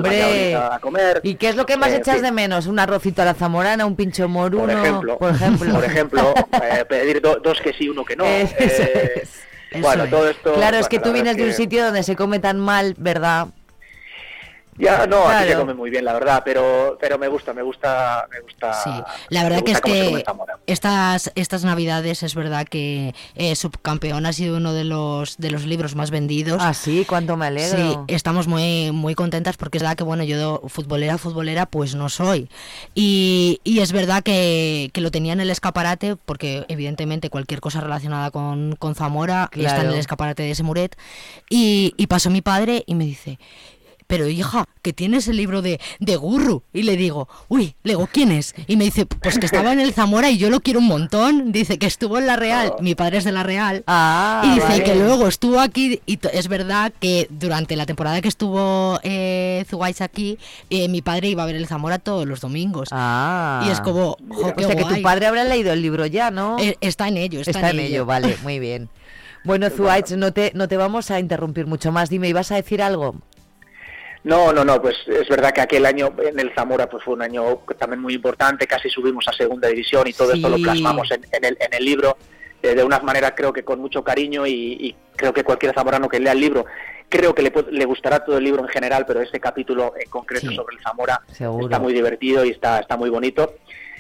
[0.55, 1.21] a, comer.
[1.25, 2.67] ¿Y qué es lo que más Eh, echas de menos?
[2.67, 4.63] ¿Un arrocito a la zamorana, un pincho moruno?
[4.63, 5.73] Por ejemplo, Por ejemplo.
[5.75, 8.25] por ejemplo, eh, pedir do- dos que sí, uno que no.
[8.27, 9.25] Eso eh,
[9.81, 10.55] bueno, todo esto.
[10.55, 13.49] Claro, es que tú vienes de un sitio donde se come tan mal, ¿verdad?
[14.79, 15.61] Ya, no, aquí se Claro.
[15.61, 18.73] come muy bien, la verdad, pero pero me gusta, me gusta, me gusta.
[18.73, 18.91] Sí,
[19.29, 20.25] la verdad que es se que
[20.66, 25.66] estas, estas navidades es verdad que eh, Subcampeón ha sido uno de los, de los
[25.66, 26.59] libros más vendidos.
[26.62, 28.07] Ah, sí, cuánto me alegro.
[28.07, 32.09] Sí, estamos muy, muy contentas porque es verdad que, bueno, yo futbolera, futbolera, pues no
[32.09, 32.49] soy.
[32.95, 37.81] Y, y es verdad que, que lo tenía en el escaparate porque evidentemente cualquier cosa
[37.83, 39.93] relacionada con, con Zamora está en Claro.
[39.93, 40.97] el escaparate de ese muret.
[41.51, 43.39] Y, y pasó mi padre y me dice...
[44.13, 46.65] Pero hija, que tienes el libro de, de Gurru.
[46.75, 48.55] Y le digo, uy, le digo, ¿quién es?
[48.67, 51.51] Y me dice, pues que estaba en el Zamora y yo lo quiero un montón.
[51.51, 53.85] Dice que estuvo en la Real, mi padre es de la Real.
[53.87, 54.85] Ah, y dice vale.
[54.85, 59.65] que luego estuvo aquí, y to- es verdad que durante la temporada que estuvo eh,
[60.01, 60.37] aquí,
[60.69, 62.91] eh, mi padre iba a ver el Zamora todos los domingos.
[62.93, 63.65] Ah.
[63.67, 66.59] Y es como, jo, o sea que tu padre habrá leído el libro ya, ¿no?
[66.59, 68.91] Eh, está en ello, está, Está en ello, vale, muy bien.
[69.45, 72.11] Bueno, Zuaitz, no te, no te vamos a interrumpir mucho más.
[72.11, 73.17] Dime, ¿ibas a decir algo?
[74.25, 77.23] No, no, no, pues es verdad que aquel año en el Zamora pues fue un
[77.23, 81.25] año también muy importante, casi subimos a segunda división y todo esto lo plasmamos en,
[81.33, 82.16] en el, en el libro
[82.62, 86.09] eh, de una manera creo que con mucho cariño y, y creo que cualquier zamorano
[86.09, 86.66] que lea el libro
[87.09, 90.49] creo que le, le gustará todo el libro en general, pero este capítulo en concreto
[90.49, 90.55] Sí.
[90.57, 91.66] sobre el Zamora Seguro.
[91.66, 93.57] está muy divertido y está, está muy bonito.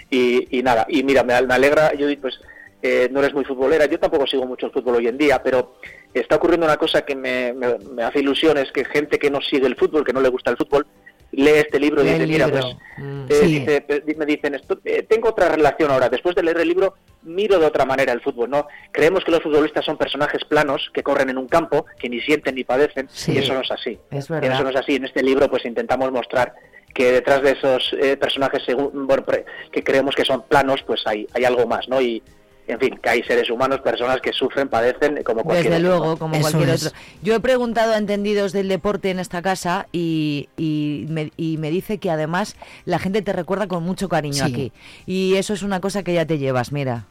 [0.08, 2.40] Y, y nada, y mira, me, me alegra, Judith, pues
[2.80, 5.76] eh, no eres muy futbolera, yo tampoco sigo mucho el fútbol hoy en día, pero
[6.14, 9.40] está ocurriendo una cosa que me, me- me hace ilusión, es que gente que no
[9.40, 10.86] sigue el fútbol, que no le gusta el fútbol,
[11.32, 12.64] lee este libro y dice, mira, pues
[12.98, 13.24] Mm.
[13.30, 13.46] eh, Sí.
[13.60, 13.84] dice,
[14.18, 17.64] me dicen esto, eh, tengo otra relación ahora, después de leer el libro miro de
[17.64, 18.66] otra manera el fútbol, ¿no?
[18.92, 22.54] Creemos que los futbolistas son personajes planos que corren en un campo, que ni sienten
[22.56, 23.32] ni padecen, Sí.
[23.32, 23.98] y eso no es así.
[24.10, 24.52] Es verdad.
[24.52, 24.96] eso no es así.
[24.96, 26.52] En este libro pues intentamos mostrar
[26.92, 31.00] que detrás de esos eh, personajes según- bueno, pre- que creemos que son planos, pues
[31.06, 32.02] hay, hay algo más, ¿no?
[32.02, 32.22] Y,
[32.68, 36.18] en fin, que hay seres humanos, personas que sufren, padecen, como cualquier Desde otro, luego,
[36.18, 36.90] como cualquier otro.
[37.22, 41.70] Yo he preguntado a entendidos del deporte en esta casa y, y, me, y me
[41.70, 44.52] dice que además la gente te recuerda con mucho cariño Sí.
[44.52, 44.72] aquí.
[45.06, 47.06] Y eso es una cosa que ya te llevas, mira.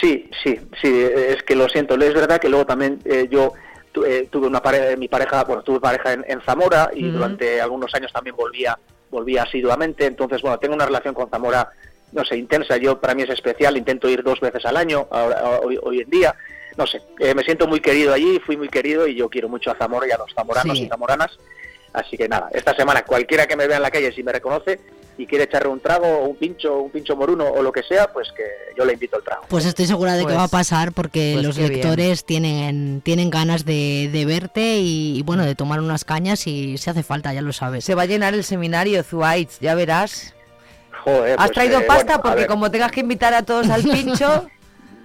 [0.00, 1.94] Sí, sí, sí, es que lo siento.
[1.94, 3.52] Es verdad que luego también eh, yo
[3.92, 7.60] tu- eh, tuve una pareja, mi pareja, bueno, tuve pareja en, en Zamora y durante
[7.60, 8.78] algunos años también volvía,
[9.10, 10.04] volvía asiduamente.
[10.04, 11.70] Entonces, bueno, tengo una relación con Zamora,
[12.12, 12.76] no sé, intensa.
[12.76, 13.76] Yo para mí es especial.
[13.76, 16.34] Intento ir dos veces al año ahora, hoy, hoy en día.
[16.76, 19.70] No sé, eh, me siento muy querido allí, fui muy querido y yo quiero mucho
[19.70, 20.84] a Zamora y a los zamoranos Sí.
[20.84, 21.30] y zamoranas.
[21.94, 24.78] Así que nada, esta semana cualquiera que me vea en la calle si me reconoce
[25.16, 28.12] y quiere echarle un trago o un pincho, un pincho moruno o lo que sea,
[28.12, 28.42] pues que
[28.76, 29.44] yo le invito al trago.
[29.48, 31.72] Pues estoy segura de que Pues- va a pasar porque pues los bien.
[31.72, 36.76] lectores tienen, tienen ganas de, de verte y, y, bueno, de tomar unas cañas y
[36.76, 37.86] si hace falta, ya lo sabes.
[37.86, 40.34] Se va a llenar el seminario Zuaitz, ya verás.
[41.06, 42.18] Joder, ¿Has pues, traído eh, pasta?
[42.18, 44.48] bueno, Porque como tengas que invitar a todos al pincho...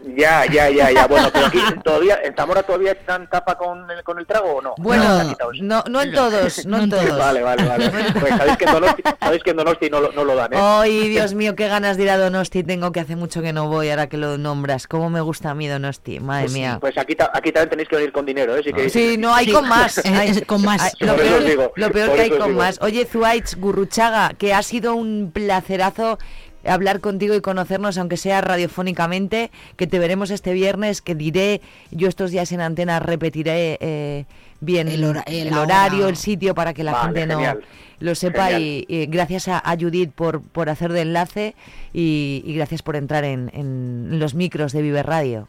[0.03, 1.05] Ya, ya, ya, ya.
[1.07, 4.61] Bueno, pero aquí todavía, en Zamora todavía están tapa con el, con el trago o
[4.61, 4.73] no.
[4.77, 7.17] Bueno, No, no, no en todos, no en todos.
[7.17, 7.91] Vale, vale, vale.
[8.19, 10.57] Pues sabéis que en Donosti, sabéis que en Donosti no, lo- no lo dan, ¿eh?
[10.59, 13.67] Ay, Dios mío, qué ganas de ir a Donosti tengo, que hace mucho que no
[13.67, 14.87] voy, ahora que lo nombras.
[14.87, 16.77] Cómo me gusta a mí Donosti, madre Pues, mía.
[16.81, 18.61] Pues aquí, ta- aquí también tenéis que venir con dinero, ¿eh?
[18.63, 18.91] Si queréis.
[18.93, 19.97] Sí, no, hay Sí, con más.
[20.05, 20.81] hay- con más.
[20.81, 22.59] hay- lo, peor, digo, lo peor por que hay con digo.
[22.59, 22.79] más.
[22.81, 26.17] Oye, Zuaitz, Gurruchaga, que ha sido un placerazo
[26.65, 32.07] hablar contigo y conocernos, aunque sea radiofónicamente, que te veremos este viernes, que diré, yo
[32.07, 34.25] estos días en antena repetiré eh,
[34.59, 36.09] bien El hora- el, el horario, hora.
[36.09, 37.61] el sitio, para que la Vale, gente no genial.
[37.99, 38.51] lo sepa.
[38.59, 41.55] Y, y gracias a, a Judith por, por hacer de enlace
[41.93, 45.47] y, y gracias por entrar en, en los micros de Vive Radio.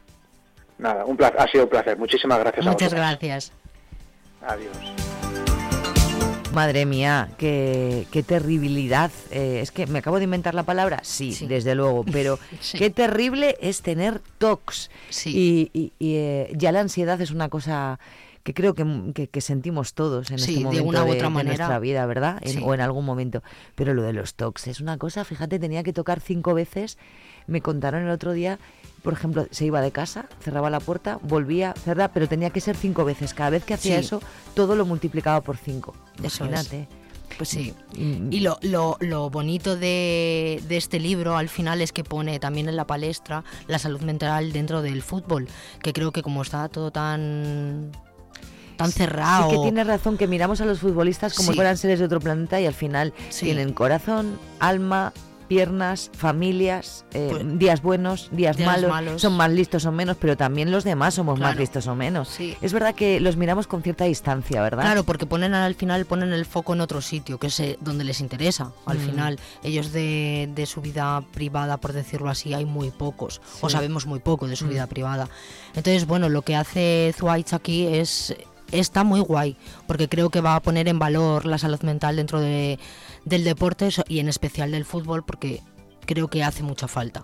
[0.78, 1.96] Nada, un placer, ha sido un placer.
[1.98, 3.52] Muchísimas gracias a Muchas gracias.
[4.44, 5.51] Adiós.
[6.55, 9.11] Madre mía, qué, qué terribilidad.
[9.30, 11.00] Eh, es que me acabo de inventar la palabra.
[11.03, 11.46] Sí, Sí.
[11.46, 12.76] desde luego, pero Sí.
[12.78, 14.90] qué terrible es tener TOCs.
[15.09, 15.70] Sí.
[15.72, 17.98] Y, y- y, eh, ya la ansiedad es una cosa
[18.42, 18.84] que creo que,
[19.14, 21.57] que- que sentimos todos en este de momento una u de, otra de manera.
[21.57, 22.38] nuestra vida, ¿verdad?
[22.42, 23.42] En- o en algún momento.
[23.74, 26.98] Pero lo de los TOCs es una cosa, fíjate, tenía que tocar cinco veces.
[27.47, 28.59] Me contaron el otro día,
[29.03, 32.76] por ejemplo, se iba de casa, cerraba la puerta, volvía, cerraba, pero tenía que ser
[32.76, 33.34] cinco veces.
[33.34, 34.05] Cada vez que hacía Sí.
[34.07, 34.22] eso,
[34.55, 35.95] todo lo multiplicaba por cinco.
[36.18, 36.88] Imagínate.
[37.38, 37.74] Pues sí.
[37.97, 42.68] Y lo, lo, lo bonito de, de este libro al final es que pone también
[42.68, 45.49] en la palestra la salud mental dentro del fútbol,
[45.82, 47.90] que creo que como está todo tan
[48.76, 49.49] tan cerrado.
[49.51, 51.53] Sí que tienes razón que miramos a los futbolistas como Sí.
[51.53, 53.47] si fueran seres de otro planeta y al final Sí.
[53.47, 55.12] tienen corazón, alma,
[55.57, 59.20] piernas, familias, eh, Pues- días buenos, días, días malos, malos.
[59.20, 62.28] son más listos o menos, pero también los demás somos más listos o menos.
[62.28, 62.57] Sí.
[62.62, 64.82] Es verdad que los miramos con cierta distancia, ¿verdad?
[64.84, 68.05] Claro, porque ponen al final ponen el foco en otro sitio, que es eh, donde
[68.05, 68.72] les interesa.
[68.86, 69.00] Al Mm.
[69.03, 74.07] final, ellos de, de su vida privada, por decirlo así, hay muy pocos, o sabemos
[74.07, 74.68] muy poco de su Mm.
[74.70, 75.28] vida privada.
[75.74, 78.34] Entonces, bueno, lo que hace Zuaitz aquí es
[78.70, 79.55] está muy guay,
[79.86, 82.78] porque creo que va a poner en valor la salud mental dentro de,
[83.25, 85.61] del deporte y en especial del fútbol, porque
[86.07, 87.23] creo que hace mucha falta.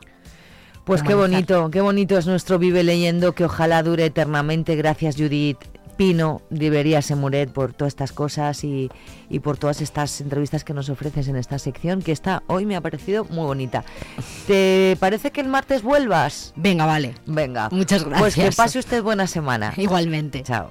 [0.85, 4.75] Pues qué bonito, qué bonito es nuestro Vive Leyendo, que ojalá dure eternamente.
[4.75, 5.59] Gracias Judith
[5.99, 8.89] Pino, Libería Semuret, por todas estas cosas y,
[9.29, 12.77] y por todas estas entrevistas que nos ofreces en esta sección, que está hoy me
[12.77, 13.85] ha parecido muy bonita.
[14.47, 16.55] ¿Te parece que el martes vuelvas?
[16.57, 17.17] Venga, vale.
[17.27, 17.69] Venga.
[17.71, 18.57] Muchas Pues que gracias.
[18.57, 19.75] pase usted buena semana.
[19.77, 20.43] Igualmente.
[20.45, 20.71] Chao.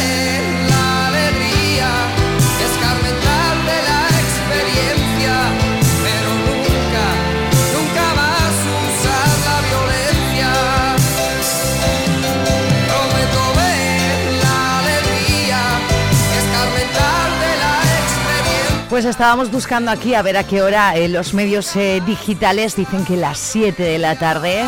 [19.01, 23.03] Pues estábamos buscando aquí a ver a qué hora eh, los medios eh, digitales dicen
[23.03, 24.61] que las 7 de la tarde.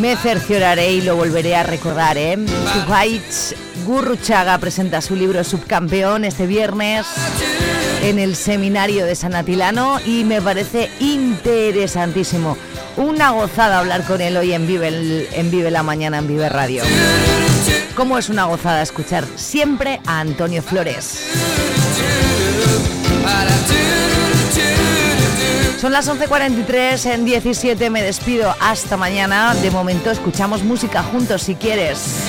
[0.00, 2.38] Me cercioraré y lo volveré a recordar, ¿eh?
[3.84, 7.04] Gurruchaga presenta su libro Subcampeón este viernes
[8.02, 12.56] en el seminario de San Atilano y me parece interesantísimo.
[12.96, 16.48] Una gozada hablar con él hoy en Vive, el- en Vive la Mañana, en Vive
[16.48, 16.84] Radio.
[17.94, 21.20] ¿Cómo es una gozada escuchar siempre a Antonio Flores?
[25.80, 29.54] Son las 11.43, en 17 me despido, hasta mañana.
[29.54, 32.24] De momento escuchamos música juntos si quieres.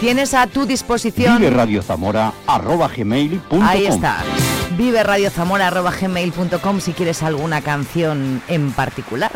[0.00, 1.38] Tienes a tu disposición...
[1.38, 3.62] Vive Radio Zamora arroba gmail.com.
[3.62, 4.22] Ahí está.
[4.76, 9.32] Vive Radio gmail.com si quieres alguna canción en particular.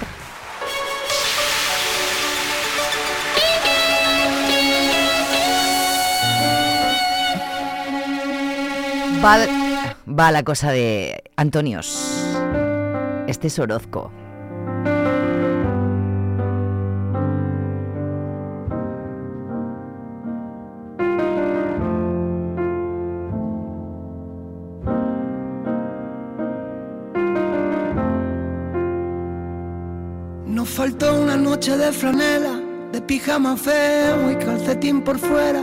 [9.25, 9.39] Va,
[10.09, 12.27] va la cosa de Antonios.
[13.29, 14.11] Este es Orozco.
[30.47, 32.61] Nos faltó una noche de franela,
[32.91, 35.63] de pijama feo y calcetín por fuera,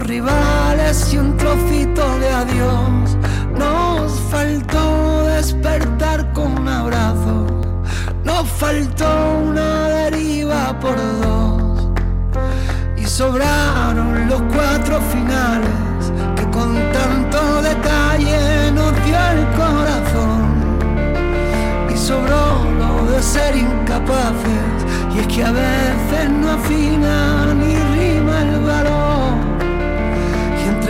[0.00, 3.16] rivales y un trocito de adiós.
[3.58, 7.46] Nos faltó despertar con un abrazo,
[8.24, 9.06] nos faltó
[9.48, 11.88] una deriva por dos.
[12.96, 20.40] Y sobraron los cuatro finales que con tanto detalle nos dio el corazón.
[21.92, 24.76] Y sobró lo de ser incapaces,
[25.14, 27.89] y es que a veces no afina ni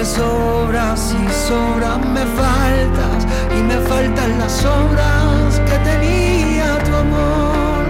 [0.01, 7.85] me sobras y sobras me faltas y me faltan las obras que tenía tu amor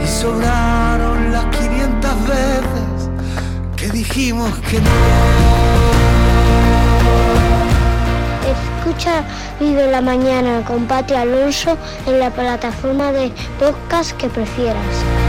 [0.00, 3.10] y sobraron las 500 veces
[3.76, 4.90] que dijimos que no.
[8.54, 9.24] Escucha
[9.58, 11.76] Vive la Mañana con Pati Alonso
[12.06, 15.21] en la plataforma de podcast que prefieras.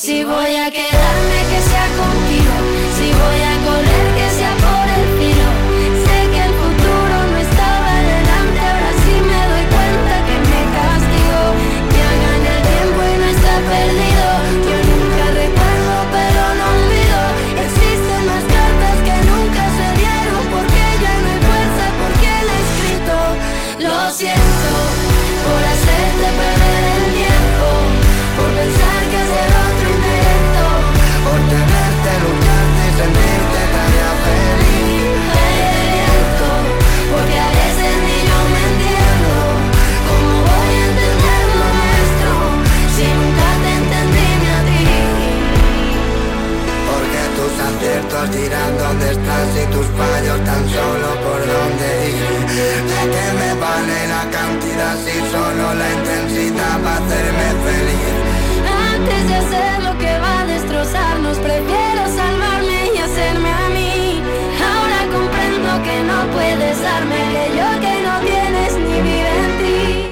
[0.00, 0.89] Si voy a quedar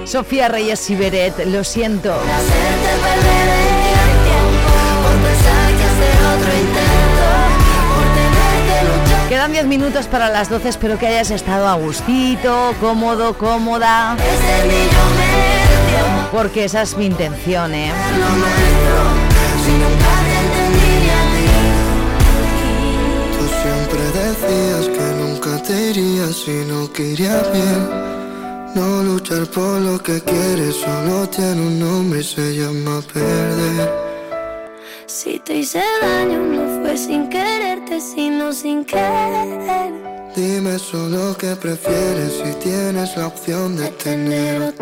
[0.09, 2.19] Sofía Reyes y Beret, lo siento.
[9.29, 14.17] Quedan 10 minutos para las 12, espero que hayas estado a gustito, cómodo, cómoda.
[16.33, 17.93] Porque esa es mi intención, ¿eh?
[23.39, 28.18] Tú siempre decías que nunca te irías si no querías bien.
[28.79, 33.91] No luchar por lo que quieres, solo tiene un nombre y se llama perder.
[35.07, 39.93] Si te hice daño, no fue sin quererte, sino sin querer.
[40.37, 44.75] Dime solo que prefieres si tienes la opción de, de tener o.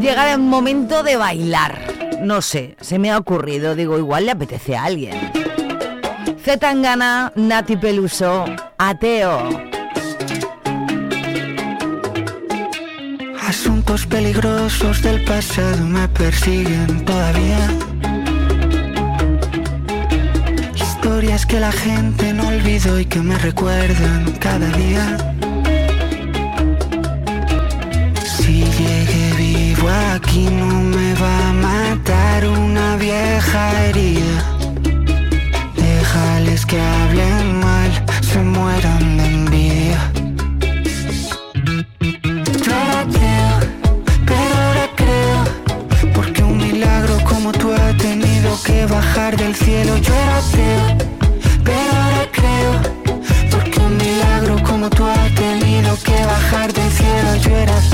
[0.00, 1.94] Llega el momento de bailar.
[2.20, 5.43] No sé, se me ha ocurrido, digo, igual le apetece a alguien.
[6.44, 8.44] Zetangana, Nati Peluso,
[8.76, 9.48] Ateo.
[13.48, 17.66] Asuntos peligrosos del pasado me persiguen todavía.
[20.74, 25.16] Historias que la gente no olvidó y que me recuerdan cada día.
[28.22, 34.53] Si llegué vivo aquí no me va a matar una vieja herida.
[48.86, 50.98] bajar del cielo, yo era ateo,
[51.64, 52.72] pero ahora creo,
[53.50, 57.93] porque un milagro como tú ha tenido que bajar del cielo, yo era ateo.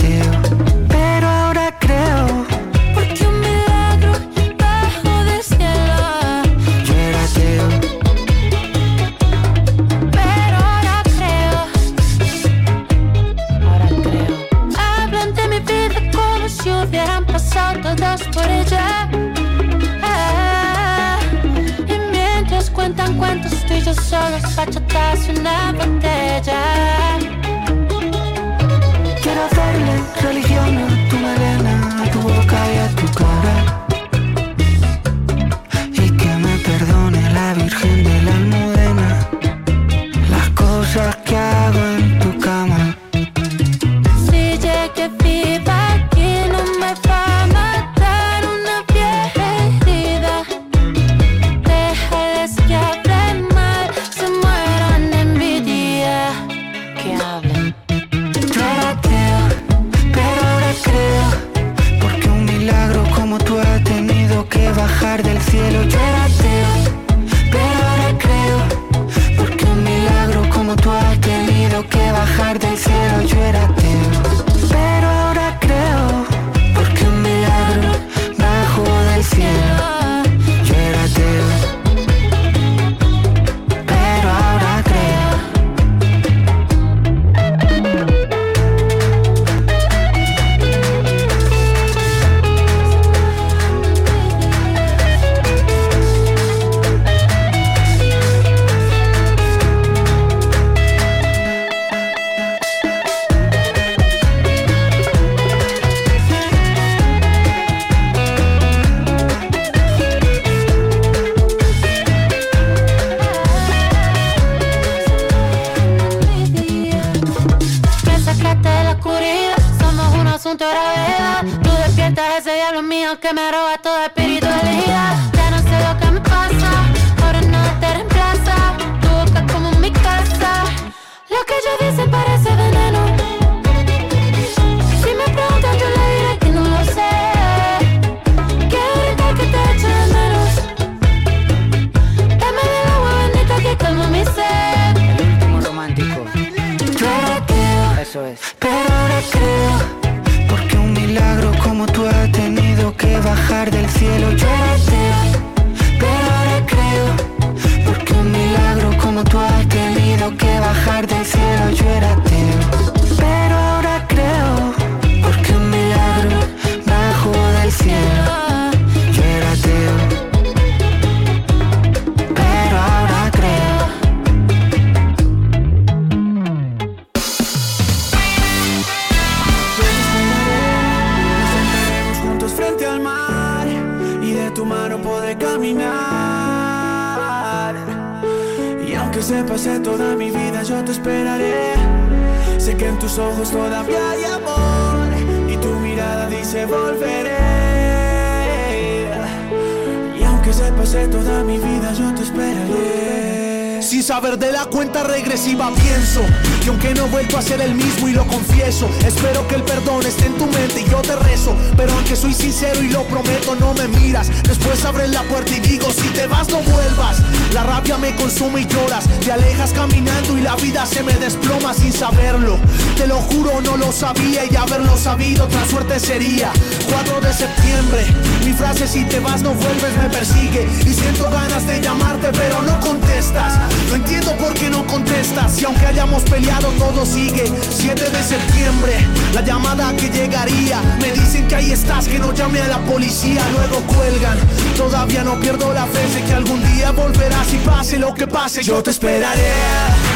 [224.00, 226.50] Sabía y haberlo sabido, otra suerte sería.
[226.90, 228.06] 4 de septiembre,
[228.46, 232.62] mi frase si te vas no vuelves me persigue y siento ganas de llamarte pero
[232.62, 233.58] no contestas.
[233.90, 237.44] No entiendo por qué no contestas y aunque hayamos peleado todo sigue.
[237.76, 240.80] 7 de septiembre, la llamada que llegaría.
[240.98, 244.38] Me dicen que ahí estás, que no llame a la policía, luego cuelgan.
[244.78, 248.62] Todavía no pierdo la fe de que algún día volverás y pase lo que pase,
[248.62, 249.52] yo te esperaré.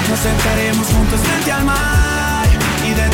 [0.08, 2.23] Nos sentaremos juntos frente al mar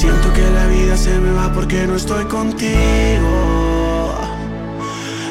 [0.00, 4.14] Siento que la vida se me va porque no estoy contigo.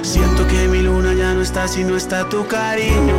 [0.01, 3.15] Siento que mi luna ya no está si no está tu cariño.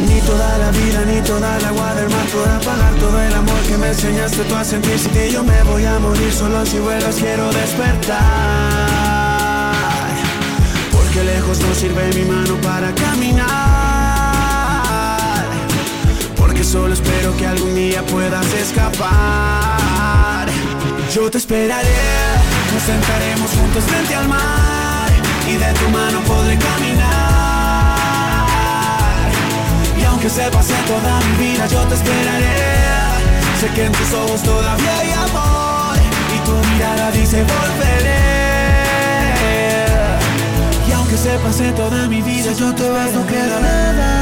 [0.00, 3.60] Ni toda la vida, ni toda el agua del mar podrá pagar todo el amor
[3.68, 4.98] que me enseñaste tú a sentir.
[4.98, 8.16] Si que yo me voy a morir solo si vuelas quiero despertar.
[10.90, 13.91] Porque lejos no sirve mi mano para caminar.
[16.72, 20.48] Solo espero que algún día puedas escapar.
[21.14, 21.86] Yo te esperaré,
[22.72, 25.10] nos sentaremos juntos frente al mar
[25.46, 27.98] y de tu mano podré caminar.
[30.00, 32.56] Y aunque se pase toda mi vida, yo te esperaré.
[33.60, 35.98] Sé que en tus ojos todavía hay amor
[36.34, 38.16] y tu mirada dice volveré.
[40.88, 44.21] Y aunque se pase toda mi vida, yo te vas, no queda nada.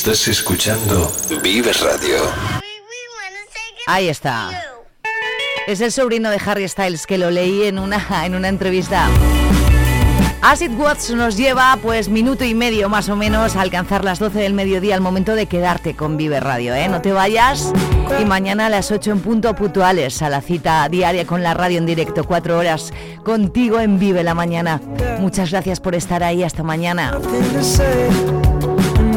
[0.00, 2.16] Estás escuchando Vive Radio.
[3.86, 4.50] Ahí está.
[5.66, 9.08] Es el sobrino de Harry Styles que lo leí en una, en una entrevista.
[10.40, 14.38] Acid Watts nos lleva pues minuto y medio más o menos a alcanzar las 12
[14.38, 16.88] del mediodía al momento de quedarte con Vive Radio, ¿eh?
[16.88, 17.70] No te vayas
[18.18, 21.76] y mañana a las 8 en punto puntuales a la cita diaria con la radio
[21.76, 22.90] en directo, cuatro horas
[23.22, 24.80] contigo en Vive la Mañana.
[25.18, 27.18] Muchas gracias por estar ahí, hasta mañana.